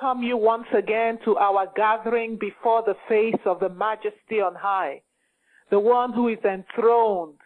welcome 0.00 0.22
you 0.22 0.36
once 0.36 0.66
again 0.76 1.18
to 1.24 1.36
our 1.36 1.66
gathering 1.76 2.38
before 2.38 2.82
the 2.86 2.94
face 3.08 3.40
of 3.44 3.60
the 3.60 3.68
majesty 3.68 4.40
on 4.40 4.54
high, 4.54 5.00
the 5.70 5.78
one 5.78 6.12
who 6.12 6.28
is 6.28 6.38
enthroned 6.44 7.38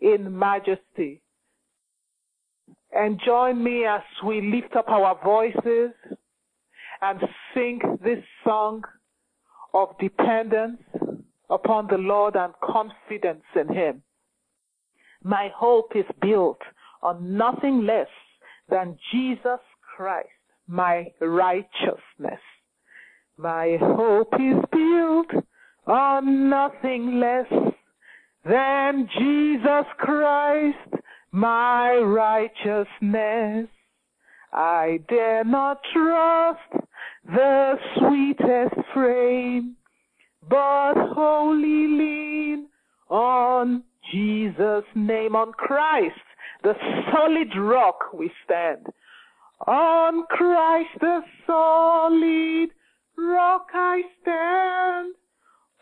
in 0.00 0.36
majesty. 0.36 1.22
And 2.92 3.20
join 3.24 3.62
me 3.62 3.84
as 3.84 4.02
we 4.26 4.40
lift 4.40 4.74
up 4.76 4.88
our 4.88 5.18
voices 5.22 5.90
and 7.00 7.20
sing 7.54 7.80
this 8.02 8.22
song 8.44 8.82
of 9.74 9.88
dependence 10.00 10.80
upon 11.50 11.86
the 11.86 11.98
Lord 11.98 12.34
and 12.36 12.52
confidence 12.62 13.44
in 13.54 13.74
Him. 13.74 14.02
My 15.22 15.50
hope 15.54 15.92
is 15.94 16.06
built 16.20 16.60
on 17.02 17.36
nothing 17.36 17.86
less 17.86 18.08
than 18.68 18.98
Jesus 19.12 19.60
Christ, 19.96 20.28
my 20.68 21.06
righteousness. 21.20 22.40
My 23.38 23.78
hope 23.80 24.34
is 24.34 24.62
built 24.70 25.44
on 25.86 26.50
nothing 26.50 27.18
less 27.18 27.72
than 28.44 29.08
Jesus 29.18 29.86
Christ, 29.98 31.02
my 31.32 31.96
righteousness. 31.96 33.68
I 34.52 35.00
dare 35.08 35.44
not 35.44 35.80
trust 35.92 36.84
the 37.26 37.74
sweetest 37.98 38.74
frame, 38.94 39.76
but 40.48 40.94
wholly 40.94 41.86
lean 41.86 42.68
on 43.08 43.82
Jesus' 44.12 44.84
name, 44.94 45.36
on 45.36 45.52
Christ, 45.52 46.14
the 46.62 46.74
solid 47.12 47.48
rock 47.56 48.12
we 48.14 48.30
stand. 48.44 48.86
On 49.66 50.24
Christ 50.30 50.90
the 51.00 51.20
solid 51.46 52.70
rock 53.16 53.66
I 53.74 54.02
stand. 54.22 55.14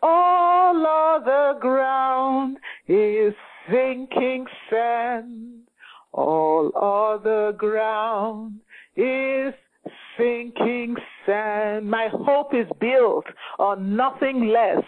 All 0.01 0.85
other 0.85 1.59
ground 1.59 2.57
is 2.87 3.33
sinking 3.69 4.45
sand. 4.69 5.67
All 6.11 6.71
other 6.75 7.51
ground 7.51 8.61
is 8.95 9.53
sinking 10.17 10.95
sand. 11.25 11.89
My 11.89 12.09
hope 12.11 12.53
is 12.53 12.67
built 12.79 13.25
on 13.59 13.95
nothing 13.95 14.49
less. 14.49 14.83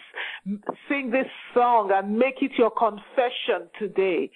Sing 0.87 1.11
this 1.11 1.27
song 1.53 1.91
and 1.93 2.17
make 2.17 2.41
it 2.41 2.51
your 2.57 2.71
confession 2.71 3.69
today. 3.77 4.31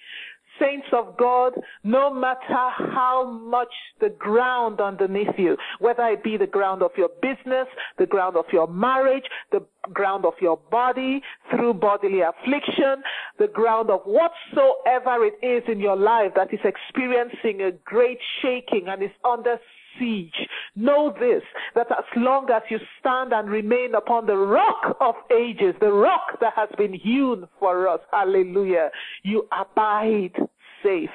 Saints 0.60 0.86
of 0.92 1.16
God, 1.16 1.52
no 1.82 2.12
matter 2.12 2.38
how 2.48 3.24
much 3.24 3.72
the 4.00 4.10
ground 4.10 4.80
underneath 4.80 5.36
you, 5.38 5.56
whether 5.78 6.04
it 6.06 6.22
be 6.22 6.36
the 6.36 6.46
ground 6.46 6.82
of 6.82 6.90
your 6.96 7.10
business, 7.20 7.66
the 7.98 8.06
ground 8.06 8.36
of 8.36 8.44
your 8.52 8.68
marriage, 8.68 9.24
the 9.50 9.64
ground 9.92 10.24
of 10.24 10.34
your 10.40 10.56
body, 10.70 11.22
through 11.50 11.74
bodily 11.74 12.20
affliction, 12.20 13.02
the 13.38 13.48
ground 13.48 13.90
of 13.90 14.00
whatsoever 14.04 15.24
it 15.24 15.34
is 15.42 15.62
in 15.68 15.80
your 15.80 15.96
life 15.96 16.32
that 16.36 16.52
is 16.52 16.60
experiencing 16.64 17.62
a 17.62 17.72
great 17.84 18.18
shaking 18.40 18.88
and 18.88 19.02
is 19.02 19.10
under 19.24 19.58
siege. 19.98 20.34
Know 20.76 21.14
this, 21.18 21.42
that 21.74 21.90
as 21.90 22.04
long 22.16 22.48
as 22.50 22.62
you 22.70 22.78
stand 23.00 23.32
and 23.32 23.48
remain 23.48 23.94
upon 23.94 24.26
the 24.26 24.36
rock 24.36 24.96
of 25.00 25.14
ages, 25.36 25.74
the 25.80 25.92
rock 25.92 26.38
that 26.40 26.52
has 26.56 26.68
been 26.76 26.92
hewn 26.92 27.46
for 27.58 27.88
us, 27.88 28.00
hallelujah, 28.10 28.90
you 29.22 29.48
abide 29.52 30.34
safe. 30.82 31.10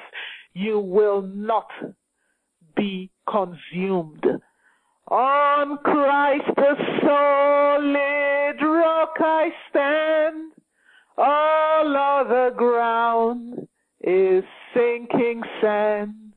You 0.54 0.80
will 0.80 1.22
not 1.22 1.68
be 2.76 3.10
consumed. 3.28 4.26
On 5.08 5.78
Christ 5.78 6.44
the 6.56 6.74
solid 7.02 8.62
rock 8.62 9.14
I 9.18 9.48
stand. 9.68 10.52
All 11.16 11.96
other 11.96 12.54
ground 12.56 13.66
is 14.02 14.44
sinking 14.74 15.42
sand. 15.60 16.29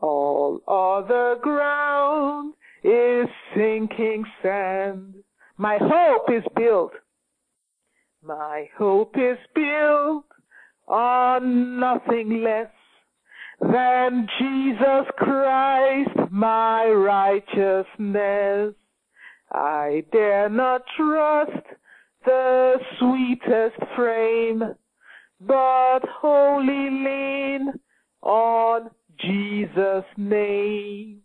All 0.00 0.60
other 0.66 1.36
ground 1.42 2.54
is 2.82 3.26
sinking 3.54 4.24
sand. 4.42 5.14
My 5.58 5.78
hope 5.80 6.30
is 6.30 6.44
built. 6.56 6.92
My 8.22 8.68
hope 8.78 9.14
is 9.16 9.38
built 9.54 10.24
on 10.88 11.78
nothing 11.78 12.42
less 12.42 12.70
than 13.60 14.26
Jesus 14.38 15.06
Christ, 15.18 16.30
my 16.30 16.86
righteousness. 16.88 18.74
I 19.52 20.04
dare 20.12 20.48
not 20.48 20.82
trust 20.96 21.66
the 22.24 22.74
sweetest 22.98 23.76
frame, 23.96 24.62
but 25.40 26.00
wholly 26.08 26.90
lean 26.90 27.72
on 28.22 28.90
Jesus' 29.22 30.04
name. 30.16 31.20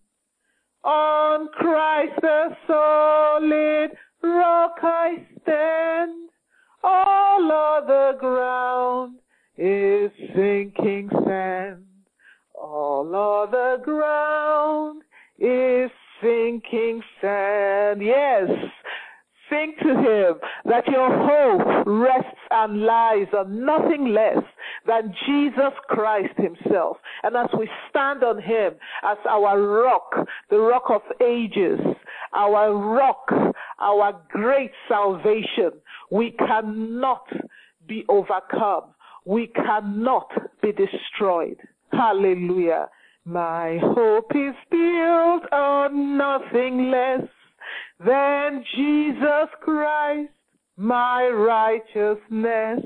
On 0.83 1.47
Christ 1.53 2.13
the 2.21 2.55
solid 2.67 3.91
rock 4.21 4.75
I 4.81 5.25
stand. 5.41 6.29
All 6.83 7.51
other 7.51 8.17
ground 8.19 9.17
is 9.57 10.11
sinking 10.35 11.09
sand. 11.25 11.85
All 12.53 13.15
other 13.15 13.81
ground 13.83 15.01
is 15.39 15.89
sinking 16.21 17.01
sand. 17.21 18.01
Yes, 18.03 18.49
Sing 19.49 19.75
to 19.83 19.89
him 19.89 20.35
that 20.65 20.87
your 20.87 21.09
hope 21.09 21.85
rests 21.85 22.39
and 22.49 22.81
lies 22.81 23.27
on 23.37 23.63
nothing 23.63 24.07
less 24.07 24.43
than 24.87 25.13
Jesus 25.25 25.73
Christ 25.87 26.33
himself. 26.37 26.97
And 27.23 27.35
as 27.35 27.47
we 27.57 27.69
stand 27.89 28.23
on 28.23 28.41
him 28.41 28.73
as 29.03 29.17
our 29.29 29.61
rock, 29.61 30.27
the 30.49 30.59
rock 30.59 30.85
of 30.89 31.01
ages, 31.25 31.79
our 32.33 32.73
rock, 32.73 33.31
our 33.79 34.21
great 34.29 34.71
salvation, 34.87 35.71
we 36.11 36.31
cannot 36.31 37.25
be 37.87 38.05
overcome. 38.09 38.93
We 39.25 39.47
cannot 39.47 40.29
be 40.61 40.71
destroyed. 40.71 41.57
Hallelujah. 41.91 42.89
My 43.25 43.79
hope 43.81 44.31
is 44.35 44.53
built 44.69 45.51
on 45.51 46.17
nothing 46.17 46.91
less 46.91 47.27
than 48.05 48.63
Jesus 48.75 49.49
Christ, 49.61 50.29
my 50.77 51.27
righteousness. 51.27 52.85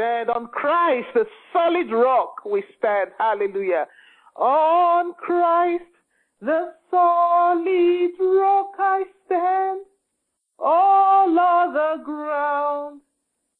On 0.00 0.46
Christ, 0.48 1.08
the 1.14 1.24
solid 1.52 1.90
rock, 1.92 2.44
we 2.44 2.62
stand. 2.78 3.10
Hallelujah. 3.18 3.86
On 4.36 5.12
Christ, 5.14 5.84
the 6.40 6.72
solid 6.90 8.10
rock 8.18 8.72
I 8.78 9.04
stand. 9.26 9.80
All 10.58 11.38
other 11.38 12.02
ground 12.02 13.00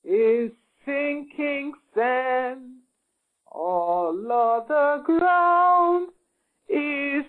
is 0.05 0.51
sinking 0.87 1.73
sand. 1.95 2.63
All 3.53 4.33
other 4.33 5.03
ground 5.05 6.11
is 6.69 7.25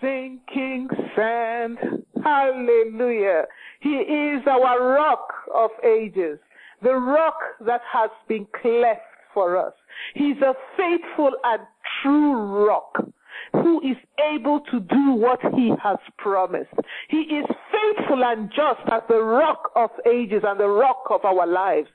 sinking 0.00 0.88
sand. 1.14 1.78
Hallelujah. 2.24 3.44
He 3.80 3.90
is 3.90 4.42
our 4.46 4.94
rock 4.94 5.28
of 5.54 5.70
ages, 5.84 6.38
the 6.82 6.94
rock 6.94 7.38
that 7.66 7.80
has 7.92 8.10
been 8.28 8.46
cleft 8.60 9.00
for 9.34 9.56
us. 9.56 9.72
He's 10.14 10.36
a 10.38 10.54
faithful 10.76 11.32
and 11.44 11.62
true 12.02 12.66
rock 12.66 13.04
who 13.52 13.80
is 13.80 13.96
able 14.34 14.60
to 14.70 14.80
do 14.80 15.12
what 15.12 15.40
he 15.54 15.72
has 15.82 15.98
promised. 16.18 16.70
He 17.08 17.18
is 17.18 17.46
faithful 17.72 18.24
and 18.24 18.50
just 18.50 18.80
as 18.92 19.02
the 19.08 19.22
rock 19.22 19.70
of 19.76 19.90
ages 20.10 20.42
and 20.46 20.58
the 20.58 20.68
rock 20.68 21.04
of 21.10 21.24
our 21.24 21.46
lives. 21.46 21.88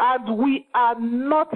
And 0.00 0.38
we 0.38 0.66
are 0.74 0.98
not 1.00 1.52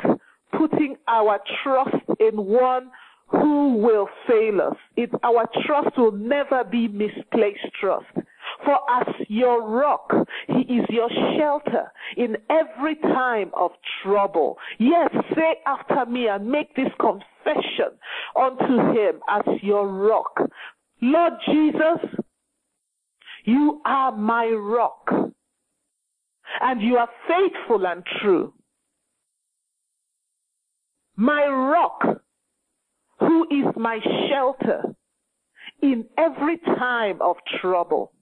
putting 0.57 0.97
our 1.09 1.39
trust 1.63 2.05
in 2.21 2.37
one 2.37 2.91
who 3.29 3.77
will 3.77 4.09
fail 4.29 4.61
us. 4.61 4.77
It, 4.97 5.11
our 5.23 5.49
trust 5.67 5.97
will 5.97 6.13
never 6.13 6.65
be 6.65 6.89
misplaced 6.89 7.67
trust. 7.81 8.22
For 8.65 8.79
as 8.91 9.07
your 9.29 9.69
rock, 9.69 10.13
he 10.47 10.61
is 10.75 10.87
your 10.89 11.09
shelter 11.37 11.91
in 12.17 12.37
every 12.49 12.97
time 12.97 13.51
of 13.57 13.73
trouble. 14.03 14.59
Yes, 14.79 15.11
say 15.35 15.57
after 15.67 16.07
me 16.07 16.29
and 16.29 16.47
make 16.47 16.75
this 16.77 16.93
confession 17.01 17.99
unto 18.39 18.99
him 18.99 19.21
as 19.29 19.43
your 19.63 19.89
rock. 19.89 20.39
Lord 21.01 21.33
Jesus, 21.47 22.21
you 23.45 23.81
are 23.85 24.13
my 24.13 24.47
rock 24.47 25.11
and 26.61 26.81
you 26.81 26.97
are 26.97 27.09
faithful 27.27 27.87
and 27.87 28.05
true. 28.21 28.53
My 31.17 31.47
rock, 31.47 32.23
who 33.19 33.45
is 33.51 33.75
my 33.77 33.99
shelter 34.29 34.95
in 35.83 36.05
every 36.17 36.59
time 36.59 37.21
of 37.21 37.37
trouble. 37.61 38.13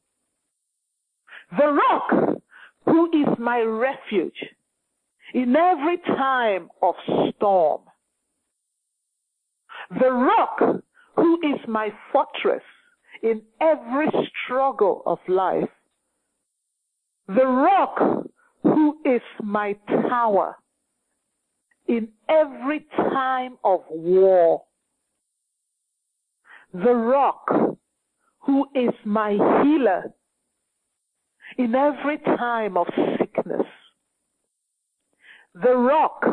The 1.58 1.66
rock, 1.66 2.40
who 2.86 3.06
is 3.12 3.38
my 3.38 3.60
refuge 3.60 4.38
in 5.34 5.54
every 5.56 5.98
time 5.98 6.68
of 6.82 6.94
storm. 7.36 7.82
The 9.90 10.10
rock, 10.10 10.82
who 11.16 11.40
is 11.42 11.60
my 11.66 11.90
fortress 12.12 12.62
in 13.22 13.42
every 13.60 14.08
struggle 14.44 15.02
of 15.06 15.18
life. 15.26 15.68
The 17.26 17.46
rock, 17.46 18.26
who 18.62 18.98
is 19.04 19.22
my 19.42 19.72
tower 20.08 20.56
in 21.88 22.08
every 22.28 22.86
time 22.96 23.58
of 23.64 23.80
war. 23.90 24.62
The 26.72 26.94
rock, 26.94 27.50
who 28.40 28.66
is 28.74 28.94
my 29.04 29.32
healer 29.62 30.14
in 31.58 31.74
every 31.74 32.18
time 32.18 32.76
of 32.76 32.86
sickness. 33.18 33.66
The 35.54 35.74
rock, 35.76 36.24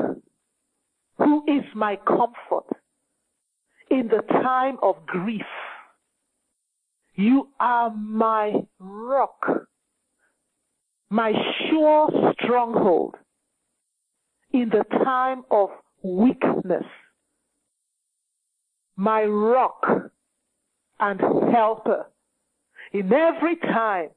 who 1.17 1.43
is 1.47 1.63
my 1.75 1.95
comfort 1.95 2.67
in 3.89 4.07
the 4.07 4.21
time 4.31 4.77
of 4.81 5.05
grief. 5.05 5.45
You 7.15 7.49
are 7.59 7.89
my 7.89 8.53
rock, 8.79 9.45
my 11.09 11.33
sure 11.69 12.33
stronghold 12.41 13.15
in 14.51 14.69
the 14.69 14.83
time 15.03 15.43
of 15.49 15.69
weakness, 16.03 16.85
my 18.95 19.23
rock 19.23 20.11
and 20.99 21.19
helper 21.51 22.05
in 22.93 23.11
every 23.11 23.55
time 23.57 24.09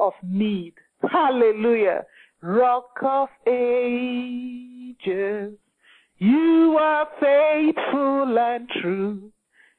of 0.00 0.14
need. 0.22 0.74
Hallelujah. 1.10 2.04
Rock 2.42 2.98
of 3.02 3.28
ages, 3.46 5.52
you 6.18 6.76
are 6.80 7.06
faithful 7.20 8.38
and 8.38 8.68
true. 8.80 9.30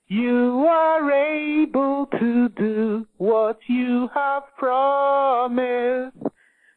You 0.08 0.66
are 0.70 1.12
able 1.12 2.08
to 2.20 2.50
do 2.50 3.08
what 3.18 3.58
you 3.68 4.10
have 4.14 4.44
promised. 4.58 6.18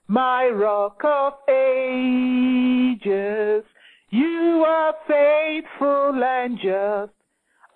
My 0.07 0.49
rock 0.49 1.01
of 1.05 1.35
ages, 1.49 3.65
you 4.11 4.65
are 4.67 4.95
faithful 5.09 6.23
and 6.23 6.59
just. 6.59 7.13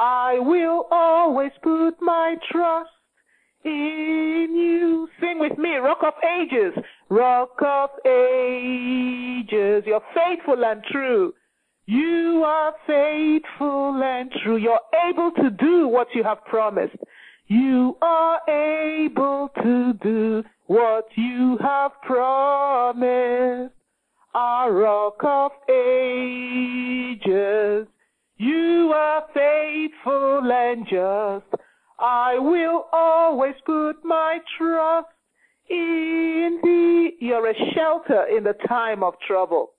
I 0.00 0.38
will 0.38 0.86
always 0.90 1.52
put 1.62 1.94
my 2.00 2.36
trust 2.50 2.90
in 3.64 4.54
you. 4.54 5.08
Sing 5.20 5.38
with 5.38 5.58
me, 5.58 5.76
Rock 5.76 6.02
of 6.02 6.14
Ages. 6.40 6.74
Rock 7.08 7.60
of 7.64 7.90
Ages, 8.06 9.84
you're 9.86 10.02
faithful 10.14 10.64
and 10.64 10.82
true. 10.84 11.34
You 11.86 12.44
are 12.44 12.74
faithful 12.86 14.02
and 14.02 14.30
true. 14.42 14.56
You're 14.56 14.78
able 15.08 15.30
to 15.42 15.50
do 15.50 15.88
what 15.88 16.08
you 16.14 16.22
have 16.22 16.44
promised. 16.44 16.96
You 17.46 17.96
are 18.02 18.40
able 18.46 19.48
to 19.62 19.94
do 19.94 20.44
what 20.66 21.08
you 21.16 21.56
have 21.62 21.92
promised. 22.02 23.72
Our 24.34 24.70
rock 24.70 25.24
of 25.24 25.52
ages. 25.70 27.08
You 28.36 28.92
are 28.94 29.24
faithful 29.32 30.52
and 30.52 30.86
just. 30.86 31.62
I 31.98 32.38
will 32.38 32.86
always 32.92 33.54
put 33.66 34.04
my 34.04 34.38
trust 34.56 35.08
in 35.68 36.60
thee. 36.62 37.16
You're 37.20 37.50
a 37.50 37.54
shelter 37.74 38.24
in 38.24 38.44
the 38.44 38.54
time 38.68 39.02
of 39.02 39.14
trouble. 39.26 39.72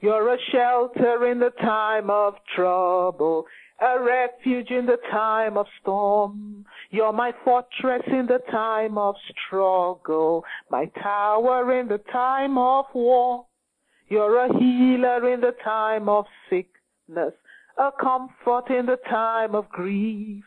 You're 0.00 0.34
a 0.34 0.38
shelter 0.50 1.30
in 1.30 1.38
the 1.38 1.52
time 1.60 2.10
of 2.10 2.34
trouble, 2.56 3.46
a 3.80 4.02
refuge 4.02 4.70
in 4.70 4.84
the 4.86 4.98
time 5.10 5.56
of 5.56 5.66
storm. 5.80 6.66
You're 6.90 7.12
my 7.12 7.32
fortress 7.44 8.02
in 8.08 8.26
the 8.26 8.40
time 8.50 8.98
of 8.98 9.14
struggle, 9.46 10.44
my 10.70 10.86
tower 11.00 11.78
in 11.78 11.88
the 11.88 12.00
time 12.12 12.58
of 12.58 12.86
war. 12.92 13.46
You're 14.08 14.44
a 14.44 14.58
healer 14.58 15.32
in 15.32 15.40
the 15.40 15.54
time 15.64 16.08
of 16.08 16.26
sickness, 16.50 17.32
a 17.78 17.90
comfort 17.98 18.70
in 18.70 18.86
the 18.86 18.98
time 19.08 19.54
of 19.54 19.68
grief. 19.70 20.44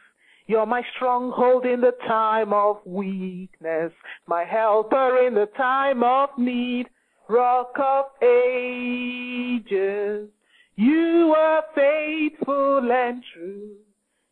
You're 0.47 0.67
my 0.67 0.83
stronghold 0.95 1.65
in 1.65 1.81
the 1.81 1.95
time 2.07 2.53
of 2.53 2.77
weakness, 2.85 3.91
my 4.27 4.43
helper 4.43 5.25
in 5.25 5.33
the 5.33 5.47
time 5.57 6.03
of 6.03 6.29
need 6.37 6.85
rock 7.27 7.73
of 7.79 8.05
ages. 8.21 10.29
You 10.75 11.33
are 11.35 11.63
faithful 11.73 12.91
and 12.91 13.23
true. 13.33 13.71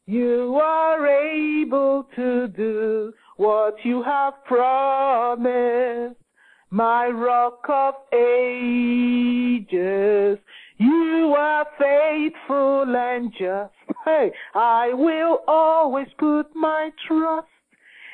You 0.05 0.59
are 0.61 1.07
able 1.07 2.03
to 2.15 2.47
do 2.49 3.11
what 3.37 3.83
you 3.83 4.03
have 4.03 4.35
promised. 4.45 6.19
My 6.69 7.07
rock 7.07 7.65
of 7.69 7.95
ages. 8.13 10.37
You 10.77 11.35
are 11.37 11.65
faithful 11.79 12.95
and 12.95 13.31
just. 13.31 13.73
Hey, 14.05 14.31
I 14.53 14.93
will 14.93 15.39
always 15.47 16.07
put 16.17 16.55
my 16.55 16.89
trust 17.07 17.47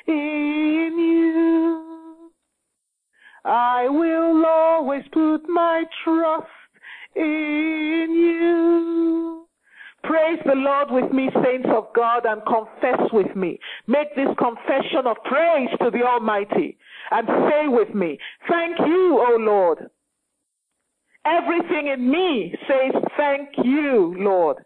in 0.06 0.96
you. 0.98 2.30
I 3.44 3.88
will 3.88 4.44
always 4.46 5.02
put 5.12 5.48
my 5.48 5.84
trust 6.04 6.46
in 7.16 8.08
you. 8.10 9.46
Praise 10.04 10.38
the 10.44 10.54
Lord 10.54 10.90
with 10.90 11.12
me, 11.12 11.30
saints 11.44 11.68
of 11.74 11.88
God, 11.94 12.24
and 12.24 12.42
confess 12.46 13.00
with 13.12 13.34
me. 13.36 13.58
Make 13.86 14.14
this 14.16 14.28
confession 14.38 15.06
of 15.06 15.16
praise 15.24 15.68
to 15.82 15.90
the 15.90 16.02
Almighty 16.02 16.78
and 17.10 17.28
say 17.28 17.68
with 17.68 17.94
me, 17.94 18.18
Thank 18.48 18.78
you, 18.78 19.18
O 19.20 19.36
Lord. 19.38 19.90
Everything 21.30 21.88
in 21.88 22.10
me 22.10 22.54
says, 22.66 23.02
Thank 23.16 23.50
you, 23.64 24.14
Lord. 24.18 24.58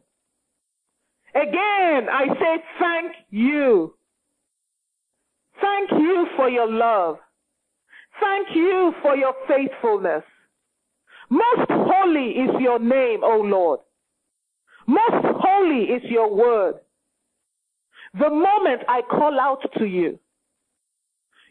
Again, 1.34 2.08
I 2.10 2.26
say, 2.40 2.64
Thank 2.78 3.12
you. 3.30 3.94
Thank 5.60 5.90
you 5.92 6.26
for 6.36 6.48
your 6.48 6.70
love. 6.70 7.16
Thank 8.20 8.48
you 8.54 8.94
for 9.02 9.16
your 9.16 9.34
faithfulness. 9.46 10.22
Most 11.30 11.68
holy 11.70 12.30
is 12.30 12.50
your 12.60 12.78
name, 12.78 13.20
O 13.22 13.40
Lord. 13.44 13.80
Most 14.86 15.24
holy 15.40 15.84
is 15.84 16.02
your 16.10 16.34
word. 16.34 16.74
The 18.18 18.30
moment 18.30 18.82
I 18.88 19.00
call 19.10 19.40
out 19.40 19.62
to 19.78 19.86
you, 19.86 20.18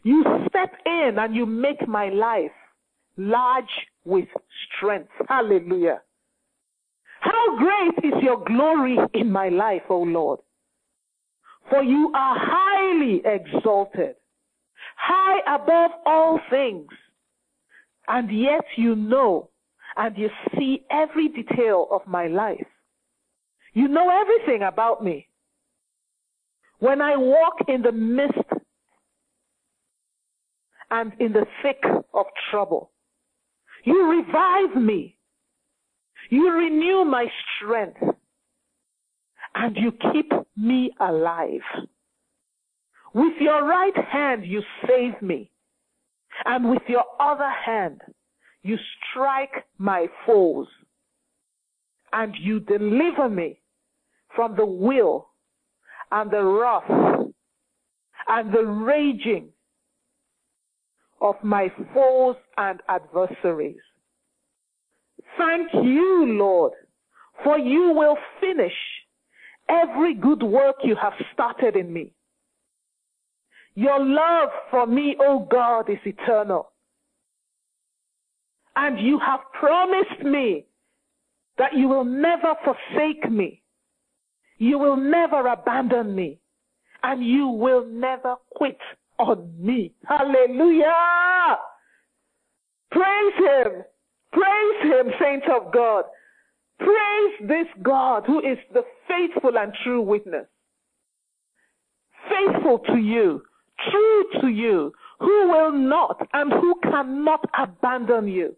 you 0.02 0.24
step 0.48 0.72
in 0.86 1.16
and 1.18 1.34
you 1.34 1.44
make 1.44 1.86
my 1.86 2.08
life 2.08 2.52
large 3.16 3.64
with 4.04 4.28
strength. 4.76 5.10
Hallelujah. 5.28 6.02
How 7.20 7.58
great 7.58 8.12
is 8.12 8.22
your 8.22 8.42
glory 8.44 8.98
in 9.14 9.30
my 9.30 9.48
life, 9.48 9.82
O 9.88 10.00
Lord. 10.00 10.40
For 11.70 11.82
you 11.82 12.12
are 12.14 12.36
highly 12.38 13.22
exalted 13.24 14.16
high 14.96 15.54
above 15.54 15.90
all 16.06 16.40
things. 16.50 16.88
And 18.08 18.30
yet 18.30 18.64
you 18.76 18.94
know 18.94 19.50
and 19.96 20.16
you 20.16 20.28
see 20.56 20.84
every 20.90 21.28
detail 21.28 21.88
of 21.90 22.02
my 22.06 22.26
life. 22.26 22.66
You 23.72 23.88
know 23.88 24.10
everything 24.10 24.62
about 24.62 25.02
me. 25.02 25.28
When 26.80 27.00
I 27.00 27.16
walk 27.16 27.54
in 27.68 27.82
the 27.82 27.92
midst 27.92 28.38
and 30.90 31.12
in 31.18 31.32
the 31.32 31.46
thick 31.62 31.82
of 32.12 32.26
trouble, 32.50 32.90
you 33.84 34.10
revive 34.10 34.82
me. 34.82 35.16
You 36.30 36.50
renew 36.52 37.04
my 37.04 37.26
strength 37.56 38.00
and 39.54 39.76
you 39.76 39.92
keep 40.12 40.32
me 40.56 40.90
alive. 41.00 41.60
With 43.12 43.34
your 43.40 43.64
right 43.64 43.96
hand 43.96 44.44
you 44.44 44.62
save 44.88 45.20
me, 45.22 45.50
and 46.44 46.68
with 46.68 46.82
your 46.88 47.04
other 47.20 47.50
hand 47.64 48.00
you 48.62 48.76
strike 49.10 49.64
my 49.78 50.06
foes, 50.26 50.66
and 52.12 52.34
you 52.40 52.58
deliver 52.60 53.28
me 53.28 53.60
from 54.34 54.56
the 54.56 54.66
will 54.66 55.28
and 56.10 56.30
the 56.30 56.42
wrath 56.42 57.28
and 58.28 58.52
the 58.52 58.64
raging 58.64 59.50
of 61.24 61.36
my 61.42 61.72
foes 61.94 62.36
and 62.58 62.80
adversaries. 62.86 63.80
Thank 65.38 65.72
you, 65.72 66.26
Lord, 66.38 66.72
for 67.42 67.58
you 67.58 67.92
will 67.96 68.18
finish 68.40 68.74
every 69.68 70.14
good 70.14 70.42
work 70.42 70.76
you 70.84 70.94
have 71.00 71.14
started 71.32 71.76
in 71.76 71.90
me. 71.90 72.12
Your 73.74 73.98
love 73.98 74.50
for 74.70 74.86
me, 74.86 75.16
O 75.18 75.24
oh 75.24 75.48
God, 75.50 75.88
is 75.88 75.98
eternal. 76.04 76.70
And 78.76 79.00
you 79.00 79.18
have 79.18 79.40
promised 79.58 80.22
me 80.22 80.66
that 81.56 81.72
you 81.74 81.88
will 81.88 82.04
never 82.04 82.54
forsake 82.64 83.30
me. 83.30 83.62
You 84.58 84.78
will 84.78 84.96
never 84.96 85.46
abandon 85.48 86.14
me. 86.14 86.38
And 87.02 87.24
you 87.24 87.48
will 87.48 87.86
never 87.86 88.36
quit 88.54 88.78
on 89.18 89.52
me. 89.58 89.92
Hallelujah! 90.06 91.58
Praise 92.90 93.34
Him. 93.38 93.84
Praise 94.32 94.82
Him, 94.82 95.12
saints 95.20 95.46
of 95.50 95.72
God. 95.72 96.04
Praise 96.78 97.48
this 97.48 97.66
God 97.82 98.24
who 98.26 98.40
is 98.40 98.58
the 98.72 98.82
faithful 99.08 99.56
and 99.58 99.72
true 99.84 100.02
witness. 100.02 100.46
Faithful 102.28 102.78
to 102.80 102.96
you, 102.96 103.42
true 103.90 104.40
to 104.40 104.48
you, 104.48 104.92
who 105.20 105.48
will 105.48 105.72
not 105.72 106.26
and 106.32 106.52
who 106.52 106.74
cannot 106.82 107.44
abandon 107.58 108.28
you, 108.28 108.56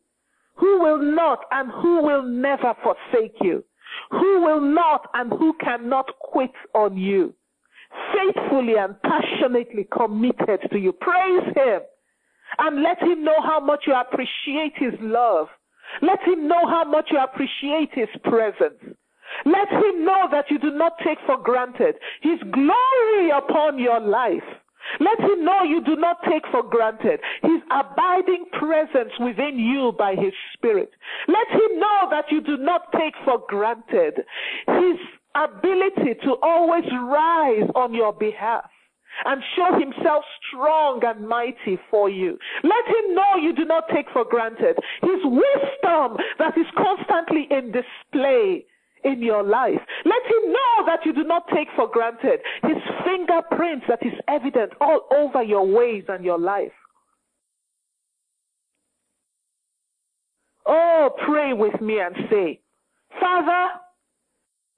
who 0.54 0.80
will 0.80 0.98
not 0.98 1.40
and 1.50 1.70
who 1.70 2.02
will 2.02 2.22
never 2.22 2.74
forsake 2.82 3.36
you, 3.40 3.62
who 4.10 4.40
will 4.40 4.60
not 4.60 5.08
and 5.14 5.30
who 5.32 5.52
cannot 5.60 6.06
quit 6.20 6.52
on 6.74 6.96
you, 6.96 7.34
faithfully 8.14 8.74
and 8.78 8.96
passionately 9.02 9.86
committed 9.92 10.60
to 10.70 10.78
you. 10.78 10.92
Praise 10.92 11.44
Him 11.54 11.80
and 12.58 12.82
let 12.82 13.00
Him 13.02 13.24
know 13.24 13.40
how 13.42 13.60
much 13.60 13.84
you 13.86 13.94
appreciate 13.94 14.72
His 14.76 14.94
love 15.00 15.48
let 16.02 16.20
him 16.26 16.48
know 16.48 16.66
how 16.68 16.84
much 16.84 17.08
you 17.10 17.18
appreciate 17.18 17.90
his 17.94 18.08
presence. 18.24 18.96
Let 19.44 19.68
him 19.68 20.04
know 20.04 20.28
that 20.30 20.50
you 20.50 20.58
do 20.58 20.70
not 20.70 20.92
take 21.04 21.18
for 21.26 21.38
granted 21.38 21.96
his 22.22 22.40
glory 22.52 23.30
upon 23.30 23.78
your 23.78 24.00
life. 24.00 24.44
Let 25.00 25.20
him 25.20 25.44
know 25.44 25.62
you 25.62 25.82
do 25.84 25.96
not 25.96 26.18
take 26.28 26.44
for 26.50 26.62
granted 26.62 27.20
his 27.42 27.60
abiding 27.70 28.46
presence 28.58 29.12
within 29.20 29.58
you 29.58 29.92
by 29.98 30.14
his 30.14 30.32
spirit. 30.54 30.90
Let 31.28 31.48
him 31.48 31.78
know 31.78 32.08
that 32.10 32.26
you 32.30 32.40
do 32.40 32.56
not 32.56 32.92
take 32.92 33.14
for 33.24 33.42
granted 33.48 34.24
his 34.66 34.98
ability 35.34 36.14
to 36.24 36.36
always 36.42 36.84
rise 36.92 37.68
on 37.74 37.94
your 37.94 38.12
behalf 38.12 38.70
and 39.24 39.42
show 39.56 39.78
himself 39.78 40.24
strong 40.48 41.00
and 41.04 41.26
mighty 41.26 41.78
for 41.90 42.08
you. 42.08 42.38
Let 42.62 42.86
him 42.86 43.14
know 43.14 43.36
you 43.40 43.54
do 43.54 43.64
not 43.64 43.84
take 43.94 44.06
for 44.12 44.24
granted 44.24 44.76
his 45.02 45.20
wisdom 45.24 46.16
that 46.38 46.56
is 46.56 46.66
constantly 46.76 47.46
in 47.50 47.72
display 47.72 48.66
in 49.06 49.22
your 49.22 49.42
life. 49.42 49.80
Let 50.04 50.22
him 50.26 50.52
know 50.52 50.86
that 50.86 51.00
you 51.06 51.12
do 51.12 51.24
not 51.24 51.44
take 51.54 51.68
for 51.76 51.88
granted 51.88 52.40
his 52.62 52.76
fingerprints 53.04 53.86
that 53.88 54.04
is 54.04 54.12
evident 54.28 54.72
all 54.80 55.06
over 55.14 55.42
your 55.42 55.66
ways 55.66 56.04
and 56.08 56.24
your 56.24 56.38
life. 56.38 56.72
Oh, 60.66 61.10
pray 61.24 61.52
with 61.52 61.80
me 61.80 62.00
and 62.00 62.16
say, 62.28 62.60
Father, 63.20 63.68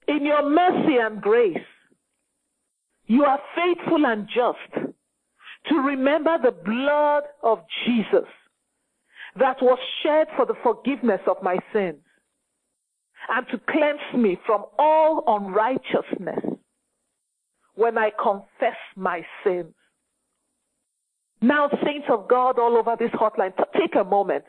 in 0.07 0.23
your 0.23 0.47
mercy 0.47 0.97
and 1.01 1.19
grace, 1.19 1.57
you 3.07 3.23
are 3.25 3.39
faithful 3.55 4.05
and 4.05 4.27
just 4.27 4.93
to 5.69 5.75
remember 5.75 6.37
the 6.43 6.51
blood 6.51 7.23
of 7.41 7.59
Jesus 7.85 8.29
that 9.39 9.57
was 9.61 9.79
shed 10.03 10.27
for 10.35 10.45
the 10.45 10.53
forgiveness 10.63 11.21
of 11.27 11.37
my 11.41 11.57
sins 11.73 11.97
and 13.29 13.47
to 13.49 13.59
cleanse 13.69 14.23
me 14.23 14.37
from 14.45 14.65
all 14.77 15.23
unrighteousness 15.27 16.43
when 17.75 17.97
I 17.97 18.11
confess 18.21 18.77
my 18.95 19.21
sins. 19.43 19.73
Now, 21.41 21.69
saints 21.85 22.07
of 22.11 22.27
God 22.27 22.59
all 22.59 22.77
over 22.77 22.95
this 22.99 23.11
hotline, 23.11 23.53
take 23.73 23.95
a 23.95 24.03
moment 24.03 24.43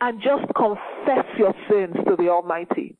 and 0.00 0.20
just 0.22 0.44
confess 0.54 1.26
your 1.36 1.54
sins 1.68 1.96
to 2.06 2.16
the 2.16 2.28
Almighty 2.28 2.96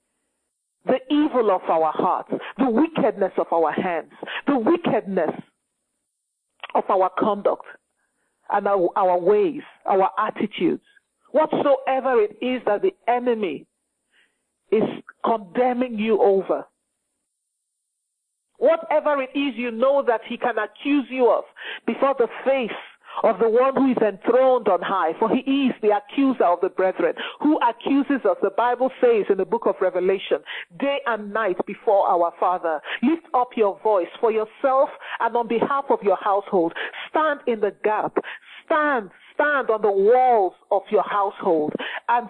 the 0.88 0.99
evil 1.11 1.50
of 1.50 1.62
our 1.68 1.92
hearts, 1.94 2.30
the 2.56 2.68
wickedness 2.68 3.32
of 3.37 3.47
our 3.52 3.70
hands, 3.73 4.12
the 4.47 4.58
wickedness 4.58 5.30
of 6.75 6.85
our 6.88 7.11
conduct 7.18 7.66
and 8.50 8.66
our, 8.66 8.88
our 8.97 9.18
ways, 9.18 9.61
our 9.85 10.11
attitudes, 10.18 10.82
whatsoever 11.32 12.23
it 12.23 12.37
is 12.40 12.62
that 12.66 12.82
the 12.82 12.92
enemy 13.06 13.66
is 14.73 14.82
condemning 15.28 15.99
you 15.99 16.20
over. 16.23 16.64
Whatever 18.58 19.23
it 19.23 19.30
is 19.38 19.54
you 19.56 19.70
know 19.70 20.02
that 20.06 20.23
he 20.28 20.37
can 20.37 20.56
accuse 20.58 21.06
you 21.11 21.30
of 21.30 21.44
before 21.87 22.14
the 22.18 22.26
face 22.44 22.70
of 23.23 23.38
the 23.38 23.49
one 23.49 23.75
who 23.75 23.90
is 23.90 23.97
enthroned 23.99 24.68
on 24.68 24.80
high, 24.82 25.12
for 25.18 25.28
he 25.28 25.66
is 25.66 25.75
the 25.82 25.90
accuser 25.90 26.44
of 26.44 26.61
the 26.61 26.68
brethren, 26.68 27.14
who 27.40 27.58
accuses 27.61 28.25
us, 28.25 28.37
the 28.42 28.50
Bible 28.50 28.90
says 29.00 29.26
in 29.28 29.38
the 29.38 29.44
book 29.44 29.62
of 29.66 29.75
Revelation, 29.80 30.38
day 30.78 30.99
and 31.06 31.32
night 31.32 31.56
before 31.66 32.08
our 32.08 32.32
Father. 32.38 32.80
Lift 33.02 33.26
up 33.35 33.50
your 33.56 33.80
voice 33.82 34.08
for 34.20 34.30
yourself 34.30 34.88
and 35.20 35.37
on 35.37 35.49
behalf 35.49 35.85
of 35.90 35.99
your 36.02 36.18
household. 36.23 36.73
Stand 37.11 37.40
in 37.47 37.61
the 37.61 37.75
gap. 37.82 38.16
Stand, 38.66 39.11
stand 39.35 39.70
on 39.70 39.82
the 39.82 39.90
walls 39.90 40.54
of 40.70 40.82
your 40.90 41.04
household 41.04 41.73
and 42.08 42.28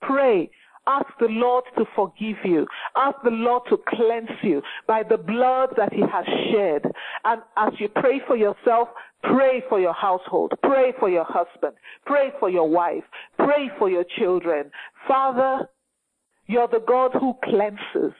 pray 0.00 0.50
Ask 0.86 1.06
the 1.20 1.28
Lord 1.28 1.64
to 1.78 1.84
forgive 1.94 2.38
you. 2.44 2.66
Ask 2.96 3.16
the 3.22 3.30
Lord 3.30 3.62
to 3.70 3.78
cleanse 3.88 4.30
you 4.42 4.62
by 4.86 5.02
the 5.08 5.16
blood 5.16 5.70
that 5.76 5.92
He 5.92 6.00
has 6.00 6.24
shed. 6.50 6.90
And 7.24 7.42
as 7.56 7.72
you 7.78 7.88
pray 7.88 8.20
for 8.26 8.36
yourself, 8.36 8.88
pray 9.22 9.62
for 9.68 9.78
your 9.78 9.92
household. 9.92 10.52
Pray 10.62 10.92
for 10.98 11.08
your 11.08 11.26
husband. 11.28 11.74
Pray 12.04 12.32
for 12.40 12.50
your 12.50 12.68
wife. 12.68 13.04
Pray 13.38 13.70
for 13.78 13.88
your 13.88 14.04
children. 14.18 14.70
Father, 15.06 15.68
you're 16.46 16.68
the 16.68 16.84
God 16.86 17.12
who 17.12 17.34
cleanses 17.44 18.12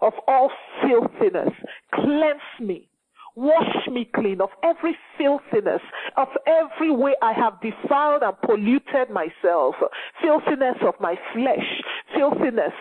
of 0.00 0.12
all 0.26 0.50
filthiness. 0.82 1.54
Cleanse 1.94 2.40
me 2.60 2.87
Wash 3.38 3.86
me 3.92 4.10
clean 4.16 4.40
of 4.40 4.48
every 4.64 4.96
filthiness, 5.16 5.80
of 6.16 6.26
every 6.44 6.90
way 6.90 7.14
I 7.22 7.32
have 7.34 7.60
defiled 7.60 8.24
and 8.24 8.36
polluted 8.42 9.10
myself, 9.10 9.76
filthiness 10.20 10.74
of 10.82 10.94
my 10.98 11.14
flesh, 11.32 11.82
filthiness 12.16 12.72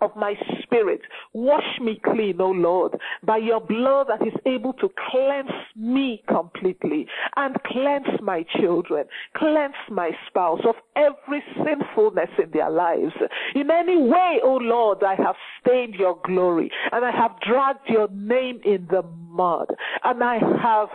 of 0.00 0.10
my 0.16 0.34
spirit. 0.62 1.00
Wash 1.32 1.78
me 1.80 2.00
clean, 2.04 2.40
O 2.40 2.50
Lord, 2.50 2.92
by 3.22 3.38
your 3.38 3.60
blood 3.60 4.08
that 4.08 4.26
is 4.26 4.34
able 4.46 4.72
to 4.74 4.90
cleanse 5.10 5.50
me 5.76 6.22
completely 6.28 7.06
and 7.36 7.56
cleanse 7.64 8.20
my 8.20 8.44
children, 8.58 9.06
cleanse 9.36 9.74
my 9.90 10.10
spouse 10.28 10.60
of 10.66 10.74
every 10.96 11.42
sinfulness 11.64 12.30
in 12.42 12.50
their 12.52 12.70
lives. 12.70 13.14
In 13.54 13.70
any 13.70 13.96
way, 13.96 14.40
O 14.42 14.58
Lord, 14.60 15.02
I 15.02 15.14
have 15.14 15.36
stained 15.60 15.94
your 15.94 16.18
glory 16.24 16.70
and 16.92 17.04
I 17.04 17.10
have 17.10 17.32
dragged 17.40 17.88
your 17.88 18.08
name 18.08 18.60
in 18.64 18.86
the 18.90 19.02
mud 19.02 19.68
and 20.04 20.22
I 20.22 20.38
have 20.62 20.88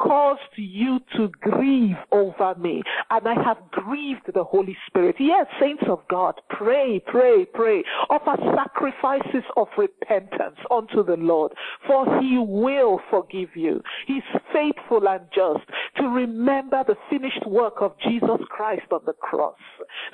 caused 0.00 0.40
you 0.56 0.98
to 1.16 1.28
grieve 1.40 1.96
over 2.12 2.54
me, 2.56 2.82
and 3.10 3.28
I 3.28 3.34
have 3.42 3.58
grieved 3.70 4.30
the 4.32 4.44
Holy 4.44 4.76
Spirit. 4.86 5.16
Yes, 5.18 5.46
saints 5.60 5.84
of 5.88 6.00
God, 6.10 6.40
pray, 6.50 7.00
pray, 7.06 7.46
pray. 7.52 7.84
Offer 8.10 8.36
sacrifices 8.54 9.44
of 9.56 9.68
repentance 9.76 10.58
unto 10.70 11.04
the 11.04 11.16
Lord, 11.16 11.52
for 11.86 12.20
he 12.20 12.38
will 12.38 13.00
forgive 13.10 13.50
you. 13.54 13.82
He's 14.06 14.22
faithful 14.52 15.06
and 15.08 15.26
just 15.34 15.64
to 15.96 16.08
remember 16.08 16.84
the 16.86 16.96
finished 17.10 17.46
work 17.46 17.74
of 17.80 17.92
Jesus 18.00 18.40
Christ 18.48 18.86
on 18.90 19.00
the 19.06 19.12
cross. 19.12 19.58